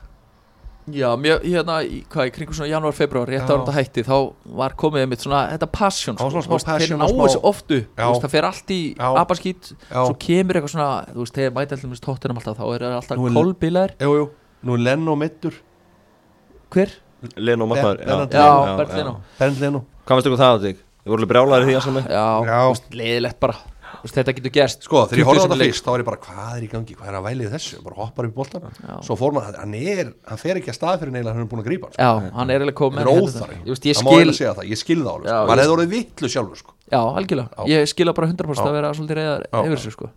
[0.88, 4.14] Já, mjög, hérna, í, hvað, í kringum svona janúar, februar, rétt ára þetta hætti þá
[4.56, 7.90] var komið einmitt svona, þetta passion smá þú veist, passion þeir smá- þessu oft upp,
[7.92, 8.06] Já.
[8.06, 9.10] þú veist, það fer allt í Já.
[9.92, 12.96] svo kemur eitthvað svona þú veist, þegar mæta alltaf með tóttunum alltaf þá er það
[13.02, 14.30] alltaf Nú kolbílar Jú, jú,
[14.64, 15.60] nú er Leno mittur
[16.72, 16.96] hver?
[17.38, 18.78] Leno Já,
[19.40, 19.86] Bernd Leno.
[20.06, 20.84] Hvað finnst ykkur það á þig?
[21.08, 22.60] Þið voru alveg brjálæri því að sem er Já, Já.
[22.62, 23.58] þú veist, leiðilegt bara.
[23.88, 24.84] Þú veist, þetta getur gerst.
[24.84, 26.70] Sko, þegar ég 20 horfði á þetta fyrst, þá var ég bara, hvað er í
[26.72, 28.36] gangi, hvað er að vælið þessu, bara hoppar upp
[28.84, 28.96] Já.
[29.08, 31.64] Svo fór maður, hann er, hann fer ekki að stað fyrir neila, hann er búin
[31.64, 32.04] að grípa sko.
[32.04, 34.54] Já, hann er eiginlega komið Þetta er Ég, veist, ég það má skil, eiginlega segja
[34.60, 35.40] það, ég skil það alveg, sko.
[35.48, 36.76] Hann ég- hefði orðið vitlu sjálfur, sko.
[36.92, 37.68] Já, algjörlega.
[37.72, 38.68] Ég skila bara 100% Já.
[38.68, 40.12] að vera svolítið reyðar yfir þessu sko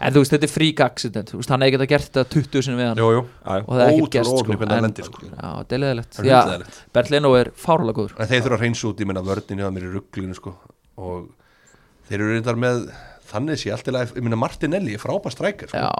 [0.00, 2.76] En þú veist, þetta er freak accident, veist, hann hefði getað gert þetta 20 sinni
[2.80, 3.00] við hann.
[3.00, 4.76] Jú, jú, og það er ekkert ótrúlega gerst sko.
[4.76, 5.22] En- sko.
[5.30, 6.80] Já, er leðilegt Það er Því að hundleiðilegt.
[6.92, 8.14] Bernd Leno er fárlega góður.
[8.20, 10.54] En þeir þurfa að reynsa út, ég meina vördin hjá mér í rugglinu, sko.
[10.96, 11.28] Og
[12.08, 12.84] þeir eru reyndar með,
[13.32, 15.78] þannig sé allt í lagi, ég meina Martinelli er frábær strækir, sko.
[15.78, 15.90] Já,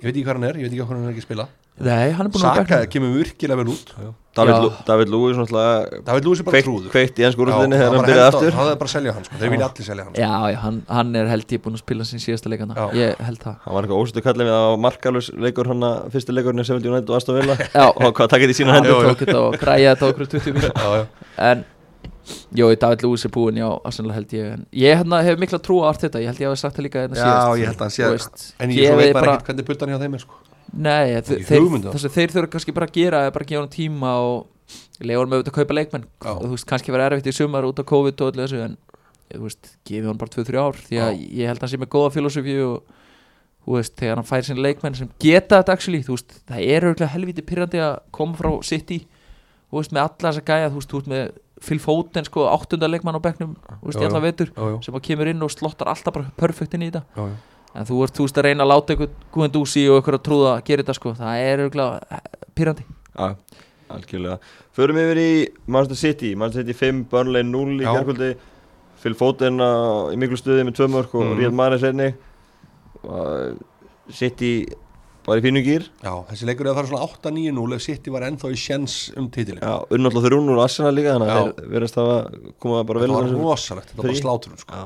[0.00, 1.44] Ég veit ekki hvað hann er, ég veit ekki hvað hann er ekki að spila
[1.80, 3.92] nei, hann er búin að Saka kemur virkilega vel út.
[4.36, 5.50] David, Lewis
[6.04, 6.90] David Lewis er bara trúður.
[6.92, 8.50] kveikt í Já, þegar hann byrjaði aftur.
[8.52, 10.20] Það er bara að selja hann, sko, þeir vilja allir selja hann sko.
[10.26, 12.84] Já, já, hann, hann er held ég búin að spila sin síðasta leikana Já.
[13.00, 13.54] Ég held það.
[13.64, 16.90] Hann var eitthvað ósættu kallið við á markalus leikur hann að fyrsti leikurinn er 70
[16.92, 17.56] United og Aston Villa.
[17.72, 17.86] Já.
[17.88, 19.08] og hvað takkið í sína hendur?
[19.08, 21.06] Tók þetta og græja þetta okkur 20 mínútur Já, já,
[21.48, 21.64] En,
[22.60, 25.80] jú, David Lewis er búin já, Arsenal held ég En ég hérna, hef mikla trú
[25.80, 27.86] á allt þetta Ég held ég hafi sagt það líka hérna Já, ég held að
[27.86, 30.45] hann sé að- En ég veit bara bara- ekkert hvernig puttan hjá þeim er, sko
[30.72, 34.12] Nei, þess að þeir þurfa kannski bara að gera er bara að gefa hann tíma
[34.26, 34.46] og
[35.00, 36.04] leiður með auðvitað að kaupa leikmenn.
[36.24, 36.30] Já.
[36.32, 38.76] og þú veist, kannski verið erfitt í sumar út af COVID og öllu þessu en
[39.30, 41.24] þú veist, gefið hann bara 2-3 ár því að Já.
[41.40, 42.92] ég held að hann sé með góða filosofi og
[43.66, 46.86] þú veist, þegar hann fær sín leikmenn sem geta þetta actually, þú veist, það er
[46.86, 49.00] auðvitað helviti pyrrandi að koma frá City
[49.70, 51.24] þú veist, með alla þessa gæja, þú veist, þú veist með
[51.66, 54.00] Phil Foden, sko, áttunda leikmann á bekknum þú veist,
[57.76, 60.24] En þú ert, þú veist, að reyna að láta einhvern guðan dúsi og einhver að
[60.28, 61.12] trúða að gera þetta sko.
[61.18, 62.20] Það er auðvitað
[62.56, 62.84] pyrrandi
[63.16, 63.26] Já,
[63.92, 64.38] algjörlega.
[64.76, 65.30] Förum yfir í
[65.66, 66.34] Manchester City.
[66.34, 68.30] Manchester City 5, Burnley 0 í kærkvöldi
[69.16, 69.70] Foden á,
[70.10, 71.36] í miklu stuði með tvö mörg og Mhm.
[71.38, 72.08] Ríad Maris einni
[73.04, 73.60] og
[74.10, 74.66] City
[75.26, 78.26] var í fínu gýr Já, þessi leikur er að fara svona 8-9-0 ef City var
[78.28, 82.00] ennþá í sjens um titilin Já, unnallega þrjúnur og Arsenal líka þannig að þeir verðast
[82.02, 82.12] að
[82.62, 84.22] koma bara vel Þetta var rosalegt, þetta var bara frí.
[84.22, 84.82] sláturinn sko.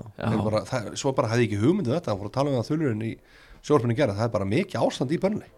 [0.49, 3.07] Bara, það, Svo bara hefði ekki hugmyndið þetta hann fór að tala um það þulurinn
[3.07, 3.13] í
[3.61, 5.49] sjórfinni gera það er bara mikið ástand í börnli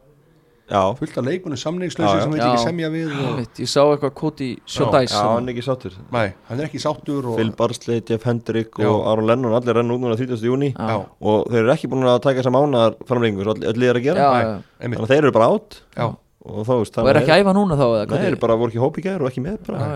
[0.70, 2.46] Já, fullt af leikunni Já, samningslösi sem veit Já.
[2.52, 5.96] ekki semja við og, Einmitt, ég sá eitthvað kóti Sjóndæs já, hann er ekki sáttur.
[6.14, 8.88] Nei, hann er ekki sáttur og, Phil Barsley, Jeff Hendrick Já.
[8.88, 10.38] og Aron Lennon allir renn út núna 30.
[10.46, 14.00] júni og þeir eru ekki búin að taka þessa mánar framlengingu svo öll, öll liðar
[14.00, 14.30] að gera.
[14.80, 15.80] Þannig að þeir eru bara átt
[16.42, 18.58] og þá veist og er ekki að æfa núna þá eða Nei, þeir eru bara
[18.58, 19.90] voru ekki í hóp í gær og ekki með bara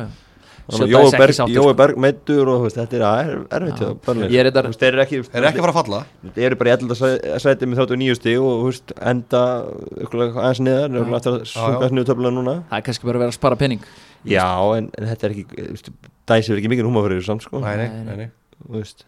[0.66, 1.64] Þannig að Jói Berg, sko.
[1.78, 5.60] Berg meiddur og þú veist, þetta er að er, erfitt er Þeir eru ekki, að
[5.60, 6.00] fara að falla.
[6.34, 7.38] Þeir eru bara í 11.
[7.44, 9.42] sæti með 39 stig og þú veist, enda
[10.10, 13.86] aðeins niðar, að það er kannski bara að vera að spara penning
[14.26, 15.92] Já, en, en þetta er ekki þú veist,
[16.26, 17.62] dæsi er ekki mikið húma fyrir þessu samt sko.
[17.62, 19.06] Nei, nei, Nei, Þú veist,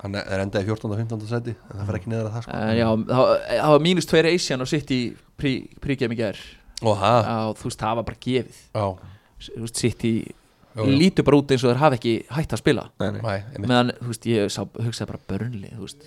[0.00, 0.92] Hann er er endaði 14.
[0.94, 1.26] og 15.
[1.28, 2.58] seti en það fer ekki niður að það sko.
[2.60, 5.00] En já, það það var mínus 2 Asian og sitt í
[5.40, 6.40] príkjum í gær.
[6.80, 8.60] Og það, Já, þú veist, það var bara gefið.
[8.70, 8.86] Já,
[9.40, 10.14] Þú veist, sitt í.
[10.78, 12.84] Lítur bara út eins og þeir hafa ekki hægt að spila.
[13.00, 13.38] Nei, nei.
[13.58, 16.06] meðan, þú veist, ég sá, hugsaði bara börnli þú veist,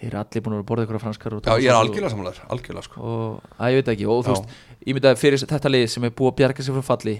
[0.00, 2.84] þeir eru allir búin að borða ykkur franskar og Já, ég er algjörlega samlega, algjörlega
[2.86, 2.96] sko.
[3.00, 4.46] Og að ég veit ekki, og þú veist
[4.86, 7.16] ég myndi að fyrir þetta lið sem er búið að bjarga sig frá falli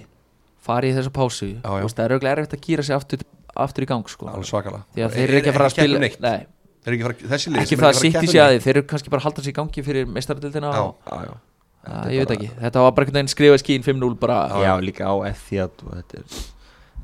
[0.61, 1.67] fari í þessa pásu Já, já.
[1.67, 3.21] þú veist, það er auðvitað erfitt að gýra sig aftur,
[3.67, 4.25] aftur í gang sko.
[4.31, 4.47] alveg
[5.05, 6.21] að þeir eru ekki að fara að spila neitt.
[6.21, 6.41] nei,
[6.81, 8.45] Þeir eru ekki að fara, þessi lið ekki eru að ekki sitt í sig keppa
[8.47, 8.61] að neitt.
[8.61, 10.07] því þeir eru kannski bara að halda sér í gangi fyrir
[11.81, 13.09] Já, ég veit ekki, þetta var bara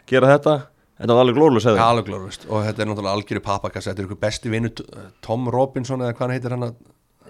[0.06, 0.56] gera þetta.
[0.94, 4.06] Þetta var alveg glóðlust Já, alveg glóðvist og þetta er náttúrulega algjöru papakassa þetta er
[4.06, 4.70] ykkur besti vinnu
[5.26, 6.76] Tom Robinson eða hvað hann heitir hann að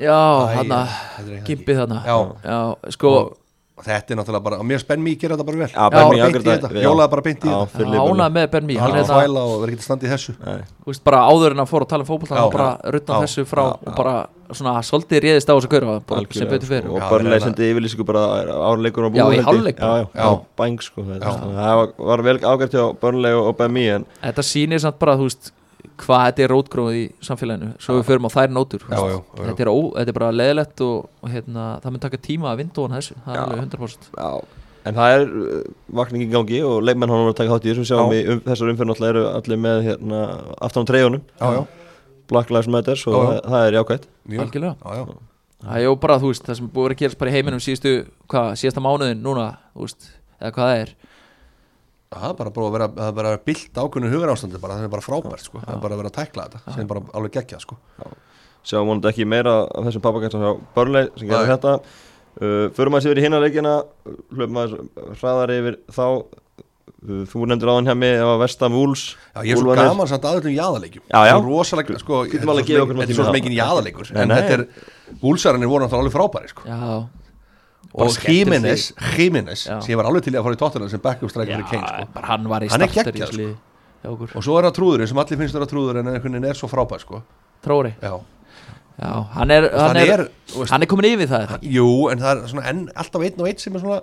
[0.05, 0.19] Já,
[0.53, 2.03] hann að er gimpið þarna.
[2.05, 2.17] Já.
[2.45, 3.44] Já, sko, og
[3.83, 5.69] þetta er náttúrulega bara, og mér spenn mér gera þetta bara vel.
[5.75, 6.85] Já, Ben Mee beint í afgreiddi þetta, þetta, já.
[6.87, 7.79] hjólaði bara beint í Já, þetta.
[7.81, 9.89] fyrir ánað með Ben Mee hann hann er að það, þvæla og verður ekki að
[9.89, 10.35] standa í þessu.
[10.45, 10.61] Nei.
[10.85, 12.45] þú veist, bara áður en að fór að tala um fótbolta Já.
[12.47, 13.21] og bara rutna Já.
[13.27, 13.73] þessu frá Já.
[13.91, 14.15] og bara
[14.55, 17.33] svona svolítið réðist á þessu kurva bara sem Algjörlega, betur fyrir sko, Já, og Burnley
[17.35, 18.23] reyna- sendi yfirlýsingu bara
[18.71, 19.79] árleikur á Já, búið í hálfleik.
[19.83, 20.23] Já, já, Já.
[20.23, 21.03] já, bæng sko.
[21.03, 24.43] Þetta, þannig að það var, var vel ágært hjá Burnley og, og Bemi en Þetta
[24.47, 25.51] sýnir samt bara, þú veist
[26.01, 29.19] hvað þetta er rótgróð í samfélaginu svo við förum á þær nótur Já, já, já,
[29.21, 29.45] já.
[29.45, 32.61] Þetta, er ó, þetta er bara leðilegt og, og hérna, það mun taka tíma að
[32.63, 34.31] vinda hún þessu það er alveg 100% Já,
[34.85, 35.61] en það er uh,
[36.01, 38.15] vakning í gangi og leikmenn hann var að taka þátt í þessu sjáum Já.
[38.17, 40.25] við um, þessar náttúrulega eru allir með hérna,
[40.59, 41.63] aftan á já,
[42.33, 44.11] Black Lives Matter og það, það er jákvæmt
[44.45, 44.77] Algjörlega.
[44.81, 45.23] já, já.
[45.65, 47.93] Það er jó bara, þú veist, það sem búið að gerast bara í heiminum síðustu,
[48.29, 50.91] hvað, síðasta mánuðin núna, þú veist, eða hvað það er
[52.21, 54.93] það er bara að vera, það er bara bilt ákveðinu hugur ástandi bara, það er
[54.95, 57.35] bara frábært sko, það er bara að vera að tækla þetta sem er bara alveg
[57.39, 57.79] geggjað sko.
[58.65, 61.53] Sjáum vonandi ekki meira af þessum pappakænsum hjá Burnley sem gerir Nei.
[61.57, 61.75] þetta.
[62.35, 63.75] Uh, förum að sér í hinna leikina
[64.35, 64.73] hlöfum að
[65.21, 66.07] hraðar yfir þá.
[67.05, 69.91] Uh, þú nefndir áðan hjá mig ef að Vestam Wools Já, ég er svo Úlfarnir-
[69.93, 71.05] gaman samt aðeins um jaðarleikjum.
[71.05, 71.35] Já, já.
[71.35, 73.19] Svo rosalega, sko, Getum þetta er alveg svo sem okkur ekki- tíma þetta er
[74.09, 74.23] sem það.
[74.25, 74.65] En þetta er,
[75.69, 76.63] voru náttúrulega alveg frábæri sko.
[76.65, 77.24] Já,
[77.95, 78.11] Og
[79.69, 79.77] Já.
[79.85, 82.07] sem ég var alveg til í að fara í tóttunum sem backup striker fyrir Kane
[82.11, 82.23] sko.
[82.27, 83.49] hann var í Hann er starter í
[84.05, 84.33] hjá okkur.
[84.35, 86.71] Og svo er það trúðurinn sem allir finnst vera trúður en einhvern veginn er svo
[86.71, 87.23] frábær sko.
[87.65, 88.19] Tróri, Já,
[88.99, 91.57] já, hann er hann hann er, er, veist, hann er komin yfir það er það
[91.61, 91.71] ekki?
[91.79, 94.03] Jú, en það er svona enn, alltaf einn og einn sem er svona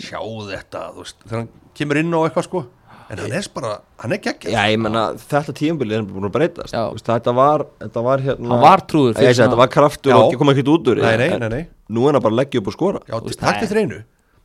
[0.00, 1.48] Sjá þetta, þú veist, þegar hann
[1.80, 2.62] kemur inn á eitthvað sko
[3.10, 6.34] En hann er bara, hann er geggjað Já, ég menna þetta tímabili er búin að
[6.36, 6.76] breytast.
[6.76, 10.18] Veist, þetta var, þetta var hérna Hann var trúður fyrir segi, þetta var kraftur Já.
[10.20, 11.62] og kom ekkert út úr Nei, nei, nei, nei.
[11.90, 13.00] Nú er hann bara að leggja upp og skora.
[13.10, 14.02] Já, veist, takk til þreinu.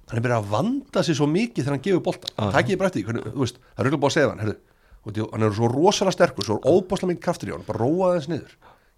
[0.09, 2.33] Hann er byrjað að vanda sig svo mikið þegar hann gefur boltan.
[2.57, 4.43] Takk ég bara eftir, því, hvernig, þú veist, það er röglega búið að segja hann
[4.45, 4.57] herðu,
[5.05, 8.55] Hann er svo rosalega sterkur, svo óbáslega mikið kraftur í hann Bara róaði þess niður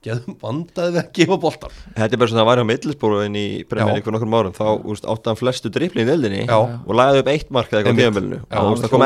[0.08, 3.46] Geðum vandaði við að gefa boltan Þetta er bara svona að hjá Middlesbrough inn í
[3.68, 3.94] Premier Já.
[3.98, 4.56] League fyrir nokkrum árum.
[4.58, 6.58] Þá úst, átti hann flestu drippli í deildinni Já.
[6.58, 8.00] og lagði upp eitt mark eða eitthvað
[8.48, 9.06] á úst, það kom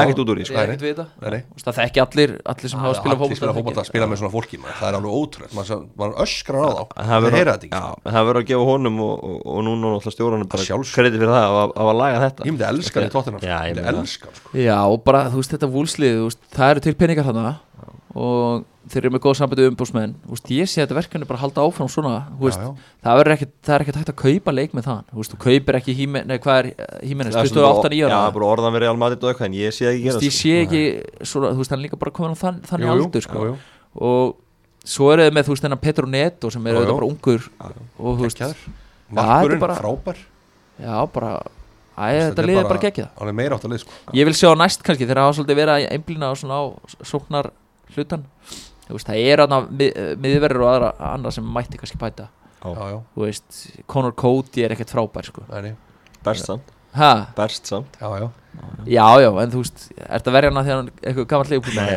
[0.00, 0.58] ekkert út úr því Ég sko.
[0.84, 1.06] þetta
[1.64, 1.78] Það.
[1.84, 4.60] Þekki allir, allir sem hafa spilað Allir spila fótbolta fótbolta, spila með svona fólki.
[4.64, 5.54] Það er alveg ótrúlega
[5.98, 6.82] Maður öskrar á þá.
[6.94, 9.24] Það heyra þetta ekki Já, en það verður að gefa honum og,
[9.68, 12.46] núna stjóranum bara kredit fyrir það að, laga þetta.
[12.46, 14.34] Ég myndi elska hann í tóttina sko.
[14.58, 16.22] Já, og bara, þú veist, þetta vúlslið,
[16.54, 17.54] það eru til peningar þarna.
[18.14, 21.62] Og þeir eru með góð sambandi umbúsmenn, þú veist, ég sé þetta verkefni bara halda
[21.64, 22.68] áfram svona, Já, já.
[23.04, 23.20] það
[23.64, 26.58] það er ekkert hægt að kaupa leik með það, þú kaupir ekki híme, nei, hvað
[26.60, 26.68] er
[27.08, 30.10] hímenes, 28 Já, ára, bara orðan verið almadið og eitthvað en ég sé það ekki
[30.10, 30.82] veist, ég sé ekki
[31.32, 33.56] svona, þú veist, hann líka bara komin á þann, þannig Jú, jú, aldur, sko, jú,
[34.04, 34.36] og
[34.84, 36.82] svo eru þið með, þú veist, þennan Petro Neto sem er jú.
[36.82, 37.50] auðvitað bara ungur
[37.98, 40.18] og þú veist, þetta er bara- frábær.
[40.74, 41.32] Já, bara
[41.94, 42.82] æ, þetta liðið bara að
[43.70, 43.92] lið sko.
[44.18, 46.62] Ég vil sjá næst kannski þegar það hafa svolítið verið að einblýna á svona á
[47.06, 47.50] sóknar
[47.94, 48.24] hlutan
[48.92, 49.58] veist, það er aðna
[50.20, 52.28] miðverður og aðra annað sem mætti kannski bæta.
[52.64, 55.42] Já, já, Þú veist, Conor Cody er ekkert frábær sko.
[55.50, 55.74] Nei, nei.
[56.24, 57.96] Berst samt, Ha, berst samt.
[58.00, 58.28] Já, já.
[58.86, 61.74] Já, já, en þú veist, ert að verja hana þegar hann er eitthvað gammalt leikbúl
[61.74, 61.88] Nei,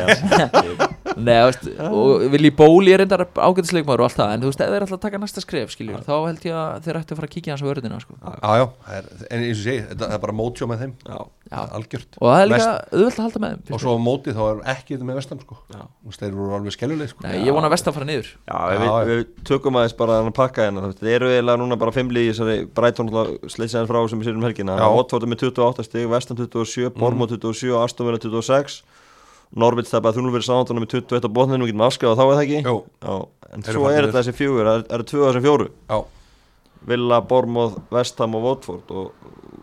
[1.18, 4.70] Nei, veist, og Vili Bóli er reyndar ágætisleikmaður og allt það En þú veist, ef
[4.72, 7.28] þeir ætla að taka næsta skref, skiljur Þá held ég að þeir ættu að fara
[7.28, 8.12] að kíkja hans á vörðina sko.
[8.18, 8.22] Já,
[8.58, 11.18] já, það er, en eins og sé, þetta það er bara mótjó með þeim já,
[11.48, 11.60] Já.
[11.78, 14.42] Algjört Og það er líka auðvelt að halda með þeim Og svo á móti þá
[14.48, 15.82] er ekki þetta með vestam sko Já.
[15.88, 17.20] Þú veist, þeir eru alveg skelluleg sko.
[17.24, 18.92] Nei, ég vona að vestan fara niður Já, Já, við, já.
[19.08, 22.20] við tökum aðeins bara að pakka hérna þú veist, Það eru eiginlega núna bara fimmli
[22.26, 23.08] í þessari Brighton
[23.48, 23.88] sleitsaðin
[29.56, 32.44] Norvits tapaði 3-0 fyrir Sándunum með 21 á botninu, við getum afskjáða þá er það
[32.44, 32.60] ekki?
[32.68, 33.14] Já,
[33.54, 35.68] en svo er þetta þessi fjögur, það eru tvö af þessum fjóru.
[35.88, 35.98] Já,
[36.88, 39.12] Villa, Bournemouth, Vestham og Watford og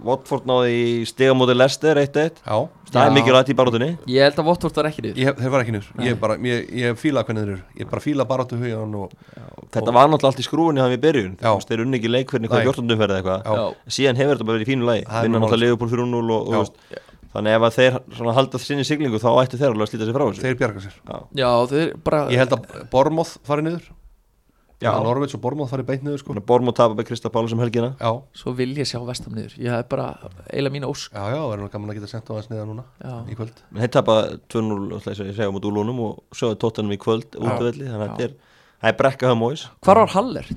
[0.06, 2.58] Watford náði í stigamóti Leicester 1-1 já.
[2.96, 5.18] Það er rætt í baróttunni Ég held að Votvort var ekki niður.
[5.20, 7.64] Ég, þeir var ekki niður, ég bara, ég, ég fíla hvernig þeir eru.
[7.80, 9.16] Ég bara fíla baráttu hugan og
[9.76, 11.34] Þetta var náttúrulega allt í skrúinni hann við byrjun.
[11.40, 11.50] Já.
[11.50, 13.74] Þú veist, Þeir unni ekki leikverðin eitthvað 14 umferð eða eitthvað.
[13.98, 15.04] Síðan hefur þetta bara verið í fínu lagi
[17.36, 17.44] Það vinna málið.
[17.44, 17.44] náttúrulega Leopold 3-0 og, og Já.
[17.44, 19.92] þú veist, þannig ef að þeir svona halda sinni siglingu þá ættu þeir alveg að
[19.92, 20.42] slíta sig frá þessu.
[20.42, 20.96] Þeir bjarga sér.
[21.06, 21.18] Já.
[21.36, 23.92] já þeir bara Ég held að Bormoth fari niður.
[24.84, 24.92] Já.
[25.00, 26.34] Norvits og Bormoth fari beint niður sko.
[26.36, 27.96] Bormóð tapar með Krista Pála sem helgina.
[27.96, 29.56] Já, Svo vil ég sjá vestam niður.
[29.56, 30.18] Ég hef bara
[30.52, 31.16] eiginlega mín ósk.
[31.16, 33.16] Já, já, það er nú gaman að geta sendt á þess niður núna Já.
[33.32, 33.64] í kvöld.
[33.72, 37.00] Þeir tapar 2-0 ætla ég að segja, ég segja mútið úlunum og sjáðu tóttanum í
[37.00, 38.36] kvöld útvelli þannig að er
[38.76, 40.50] Það er brekka hjá Móis Hvar var Haller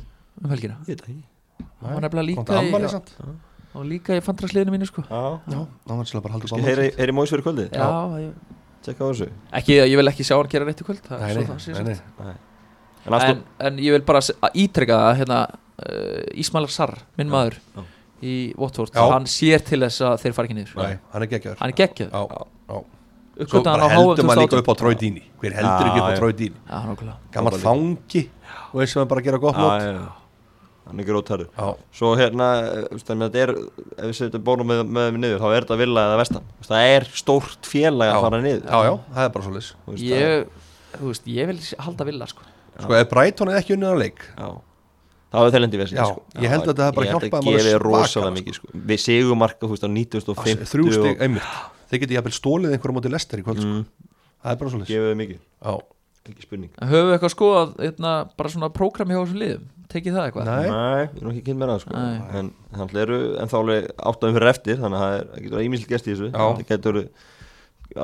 [0.43, 0.81] um helgina?
[0.83, 1.23] Ég veit ekki.
[1.79, 3.39] Hann var nefnilega líka í,
[3.75, 5.03] og líka í fandrasliðinu mínu sko.
[5.09, 5.59] Já, Já,
[5.89, 7.69] það var svolítið bara haldið Skal heyri, heyri Móis fyrir kvöldið?
[7.77, 7.89] Já,
[8.23, 8.33] ég,
[8.83, 9.29] Tjekka á þessu.
[9.59, 11.59] Ekki, ég vil ekki sjá hann gera rétt í kvöld það, Nei, svo nei, það
[11.65, 12.35] sé nei, nei.
[13.09, 15.39] En Aston en, en ég vil bara se- að ítreka það hérna,
[15.83, 17.83] uh, Ísmail Sarr, minn maður já.
[18.23, 19.03] í Watford, Já.
[19.13, 20.77] hann sér til þess að þeir fara ekki niður.
[20.83, 21.59] Nei, hann er geggjaður.
[21.63, 22.23] Hann er geggjað, Já,
[22.69, 22.79] já.
[23.39, 25.53] Svo uppgötta hann bara á HM heldur maður líka 2018 upp á Troy Dini Hver
[25.55, 26.19] heldur Já, ekki upp á já.
[26.19, 27.19] Troy Dini Já, nákvæmlega.
[27.37, 28.23] Gammal fangi.
[28.73, 29.79] Og veist sem hann bara að gera gott Já, mót?
[29.79, 30.18] já, já
[30.89, 31.67] Hann er grótarður Já,
[31.99, 35.49] Svo hérna, eh, að þetta er Ef við setjum bónum með, með þeim niður Þá
[35.51, 36.47] er þetta villa eða vestan.
[36.69, 38.15] Það er stórt félag Já.
[38.15, 38.63] að fara niður.
[38.65, 40.63] Já, já, það er bara svolítið ég,
[40.95, 42.49] þú veist, ég vil halda villa sko.
[42.79, 44.49] Sko, ef Brighton er ekki unnið á leik Já.
[45.29, 46.07] Það var lendi við Já,
[46.41, 48.55] ég held að þetta hafi bara hjálpað Ég manni held að gefi svakalega, rosalega mikið
[48.57, 48.71] sko.
[48.89, 51.51] Við sigumarka, þú veist, á 9050 Þrjú stig, einmitt.
[51.89, 53.69] Þeir geti jafnvel stólið einhverjum móti lester í kvöld sko.
[53.69, 55.75] mm, Það er bara svolítið Gefið mikið, Já,
[56.31, 56.73] ekki spurning.
[56.81, 60.49] Höfum við eitthvað skoðað hérna, bara svona prógram hjá þessum liðum tekið það eitthvað?
[60.49, 60.69] Nei.
[60.69, 62.05] Nei, við erum ekki kynnt með það sko.
[62.39, 65.93] En þannig eru en þá alveg áttaðum fyrir eftir Þannig að það er- getur ímýslega
[65.97, 66.45] gest í þessu Já.
[66.45, 67.01] Það getur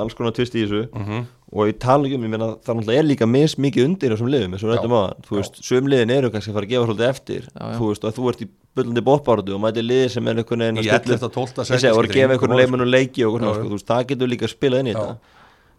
[0.01, 1.25] alls konar tvist í þessu Mhm.
[1.55, 4.55] Og ég tala ekki um, ég meina það er líka mis mikið undir þessum liðum
[4.57, 4.67] og Já.
[4.73, 7.41] rættum á það Þú veist, söm liðin eru kannski að fara að gefa svolítið eftir
[7.45, 7.77] Já, já.
[7.77, 10.81] Þú veist, að þú ert í bullandi bóttbáratu og mæti liði sem er einhvern veginn
[10.81, 11.29] að stilla 11.
[11.31, 11.63] 12.
[11.69, 14.27] Ég segi, voru að gefa einhvern leikmennum leiki og svona, sko, þú veist, það getur
[14.33, 15.15] líka að spila inn í þetta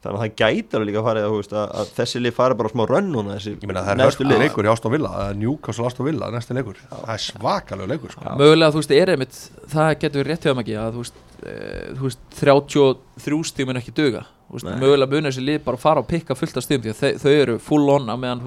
[0.04, 2.68] Þannig að það gæti alveg líka að fara veist, að, að þessi lið fari bara
[2.68, 4.42] á smá rönn núna þessi Ég meina það er lið.
[4.44, 6.78] leikur í Aston Villa er Newcastle Aston Villa, næsti leikur.
[6.92, 8.34] Það er svakalega leikur sko.
[8.38, 9.36] Mögulega, þú veist, er einmitt
[9.72, 11.54] það getur við rétt hjá þeim ekki að þú veist, e,
[11.96, 14.22] þú veist 33 stíg mun ekki duga.
[14.46, 17.00] Þú veist, mögulega mun þessi lið bara fara og pikka fullt af stígum því að
[17.00, 18.44] þau, þau eru full on að meðan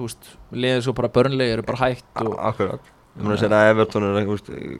[0.54, 2.88] liðið svo bara börnlega eru bara hægt og Akkurat.
[3.18, 4.14] Ég meina að segja að Everton er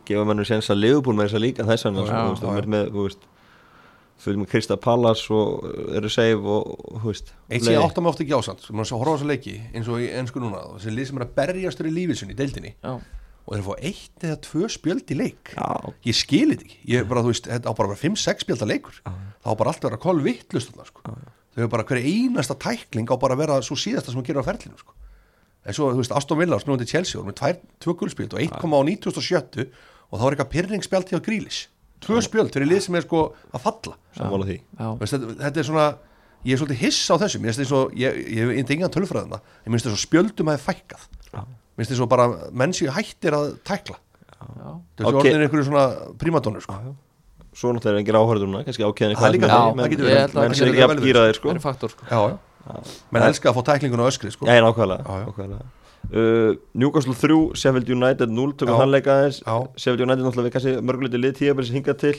[0.07, 1.85] gefa mennum séns að Liverpool með þess að líka þess
[4.21, 4.41] Já, já, já.
[4.41, 8.05] með Krista Pallas og uh, eru save og, og, þú veist Eitt sem ég átta
[8.05, 10.43] mig ofta ekki ásand sem sé að horfa á þessa leiki eins og í ennsku
[10.43, 12.75] núna þessi lið sem er að berjast í í deildinni.
[12.85, 12.93] Já,
[13.51, 15.53] og þeir fá eitt eða tvö spjöld í leik.
[15.57, 15.68] Já,
[16.07, 16.81] ég skil þetta ekki.
[16.93, 19.01] Ég er bara, þú veist, þetta á bara að vera 5-6 spjölda leikur.
[19.03, 21.16] Það á bara allt að vera koll vittlust þarna, sko.
[21.51, 24.45] þau hefur bara hverja einasta tækling á bara að vera svo síðasta sem hún gerir
[24.45, 24.95] á ferlinu sko.
[25.64, 28.64] en svo, þú veist, Aston Villa snúandi Chelsea voru með tvær, tvö guldspjöld og 1,á
[28.64, 29.66] 9070
[30.11, 31.59] og þá er eitthvað pyrringspjöld til á grílis
[32.05, 33.96] tvö spjöld fyrir lið sem er sko að falla.
[34.16, 34.57] Sammála því.
[34.78, 35.88] Já, Veist, þetta, þetta er svona
[36.46, 37.40] ég er svolítið hiss á þessu.
[37.40, 39.40] Mér finnst þess að ég, ég hef indi engan tölfræðina.
[39.66, 41.07] Ég minnst þess að spjöldum að fækkað.
[41.30, 41.40] Já.
[41.44, 42.26] mér finnst þess að bara
[42.62, 43.96] menn séu hættir að tækla.
[44.40, 45.14] Já, þessu Ok.
[45.14, 45.20] okay.
[45.20, 45.84] orðin einhverju svona
[46.20, 46.78] prímadónur sko.
[47.51, 50.14] Svo náttúrulega er engin áhörðuna, kannski ákveðin Það er líka það, menn, það getur verið.
[50.14, 51.48] ég held að menn það sem getur ekki verið að gýra þeir sko.
[51.90, 52.07] Sko.
[52.07, 52.36] já, já.
[53.11, 54.46] menn elska að fá tæklingun á öskri sko.
[56.11, 58.80] Uh, Newcastle 3, Sheffield United 0 tökum Já.
[58.82, 59.40] þann leika aðeins.
[59.78, 62.14] Sheffield United náttúrulega við kannski mörguleiti lið tíabæri sem hingað til.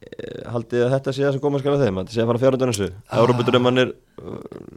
[0.00, 2.30] Uh, haldið að þetta sé það sem koma skal að þeim að þetta sé að
[2.30, 3.18] fara fjárhundan þessu Ah.
[3.20, 3.92] Európa-drömmanir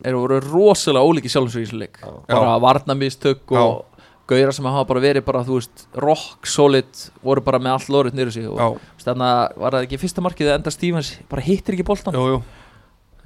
[0.03, 2.01] eru voru rosalega ólíki sjálfsög í þessu leik.
[2.27, 3.85] Bara varnamistök og
[4.29, 6.91] gauðra sem hafa bara verið bara, þú veist, rock solid
[7.23, 10.51] voru bara með allt lórið nýru sig og þannig að var það ekki fyrsta markið
[10.51, 11.87] að enda Stevens bara hittir ekki
[12.31, 12.37] jú,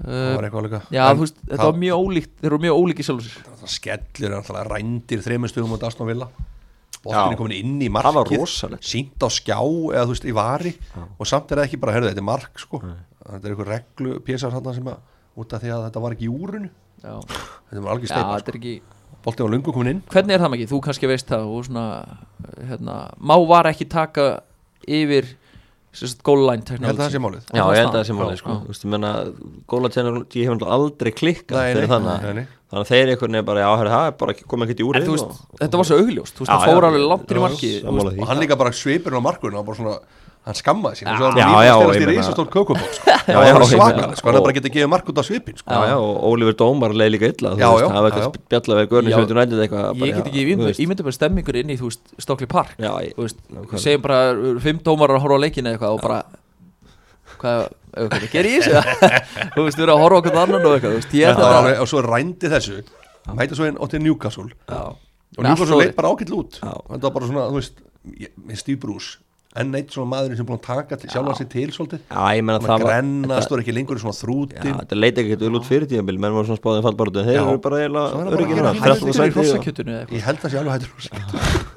[0.04, 0.82] það var eitthvað líka.
[0.93, 3.72] já, En þú veist, þetta það- var mjög ólíkt þeir eru mjög ólíki sjálfsög það
[3.78, 6.28] skellir er alltaf rændir þreymur stugum á Aston Villa.
[7.08, 7.14] Já.
[7.14, 10.34] boltin er komin inn í Það var markið sínt á skjá eða þú veist í
[10.34, 10.74] vari.
[11.20, 12.80] Og samt er það ekki bara, herðu þetta er mark sko.
[12.82, 14.98] Þetta er eitthvað reglu pésar þarna sem að
[15.38, 16.70] út af því að þetta var ekki í úrunu
[17.04, 17.14] já,
[17.70, 18.52] þetta var algjör já steipa þetta sko.
[18.52, 18.82] er ekki
[19.24, 20.02] boltin var lungu komin inn.
[20.10, 21.86] Hvernig er það mikið, þú kannski veist það og svona,
[22.68, 24.41] hérna, má var ekki taka
[24.88, 25.28] yfir
[26.28, 27.48] gólæn ég held að það sé málið.
[27.54, 28.50] Já, ég held að það sé Já, máli sko.
[28.50, 28.60] já.
[28.64, 29.12] Þú veist, ég menna,
[29.74, 33.36] gólatjennar ég hef náttúrulega aldrei klikkað Nei, fyrir nei, þannig nei, þannig að þeir einhvern
[33.38, 35.82] veginn bara, já, herri, það er bara komið ekkert í úr en þú veist, þetta
[35.82, 36.34] var svo augljóst.
[36.38, 38.22] Þú veist, Já, það fór alveg langt inn í því.
[38.22, 39.98] og hann líka bara svipurinn á markurinn hann bara svona
[40.48, 43.12] hann skammaði sín og svo Já, hann að stelast í risastór kökubók sko.
[43.12, 43.66] Já, það já, var
[43.98, 45.68] meina- sko, hann bara getið gefið mark út á svipin sko.
[45.76, 48.24] Já, já, og Oliver Dómar leið líka illa þú Já, veist, já, það var eitthvað
[49.68, 52.76] eitthvað ég get ekki ímynda bara stemmingur inn í, þú veist, Stockley Park.
[52.80, 53.84] Já, ég, þú veist, nákvæmlega.
[53.84, 54.22] segjum bara
[54.64, 55.98] fimm dómarar að horfa á leikinu eitthvað?
[55.98, 56.22] Og bara
[57.38, 57.68] hvað,
[58.32, 58.80] gerir ég þessu?
[59.58, 61.02] Þú veist, við erum að horfa okkur annan og eitthvað, þú
[61.84, 62.80] og svo rændi þessu.
[63.38, 64.48] Mæta svo inn átti Newcastle.
[64.72, 64.82] Já,
[65.38, 66.58] og Newcastle leitt bara ágætt út.
[66.64, 66.72] Já.
[66.93, 67.82] þetta var bara svona, þú veist
[68.24, 69.18] ég- með Bruce
[69.62, 72.01] enn eitt svona maðurinn sem er búin að taka til, sjálfan sig til svolítið.
[72.10, 74.78] Já, ég meina hann það að var grenna, stór ekki lengur í svona Já, þrútin
[74.82, 77.45] þetta leita ekkert vel út fyrir tíðanbíl menn var svona spáðið fallbaratu en þeir Já.
[77.47, 78.88] eru bara Svo er eiginlega það bara öryggir að gera 13.
[78.88, 80.18] hættur í sæti og- hrossakjötunu eða eitthvað.
[80.18, 81.76] Ég held að sé alveg hættur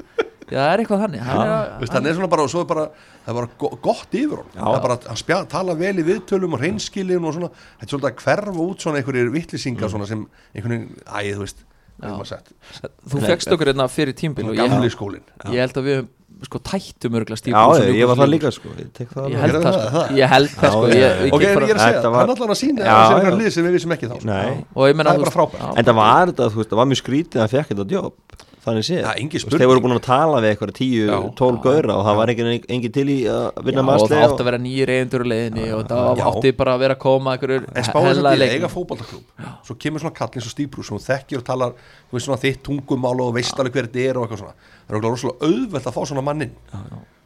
[0.50, 2.84] já, það er eitthvað þannig hann er að- er svona bara, og svo er bara,
[3.24, 6.02] það er bara go- gott yfir hún það er bara, hann spja, tala vel í
[6.08, 9.92] viðtölum og hreinskilin og svona, þetta er svolítið að hverfa út svona einhverjir vittlisingar Mm.
[9.94, 10.26] svona sem
[10.56, 11.64] einhvern veginn, æ, þú veist
[12.00, 15.22] þú fegst okkur hérna fyrir tímbil og gamli skólin
[15.52, 16.08] ég held að við höfum
[16.48, 19.40] sko tættum örgla Steve Já, og ég var það líka sko Ég tek það Ég
[19.44, 20.12] held það það, sko það?
[20.20, 22.34] Ég held það sko ég, ég ok, en ég er að segja, Þetta var- hann
[22.36, 23.20] allan að sína Já, að segja já.
[23.20, 24.28] eitthvað lið sem við vissum ekki þá sko.
[24.30, 25.78] Nei, og ég menna Það er þú bara frábært.
[25.80, 28.14] En það var þetta, þú veist, það var mjög skrítið að hann fekk þetta jobb
[28.60, 28.98] Þannig séð.
[29.00, 29.38] Já.
[29.54, 31.14] Þeir voru búin að tala við eitthvað tíu, Já.
[31.38, 34.24] tól gauðra og það var engin, engin til í að Já, vinna og maðsli það
[34.26, 36.24] átti að vera nýjir eigendur í leiðinni og það Já.
[36.28, 40.18] átti bara að vera að koma en hellaði þetta í eiga fótballtaklub svo kemur svona
[40.20, 43.14] kall eins og Steve Bruce sem hún þekkir og talar þú veist svona þitt tungumál
[43.24, 44.68] og veist alveg hver þetta er og eitthvað svona.
[44.90, 46.54] Það er rosalega auðvelt að fá svona mannin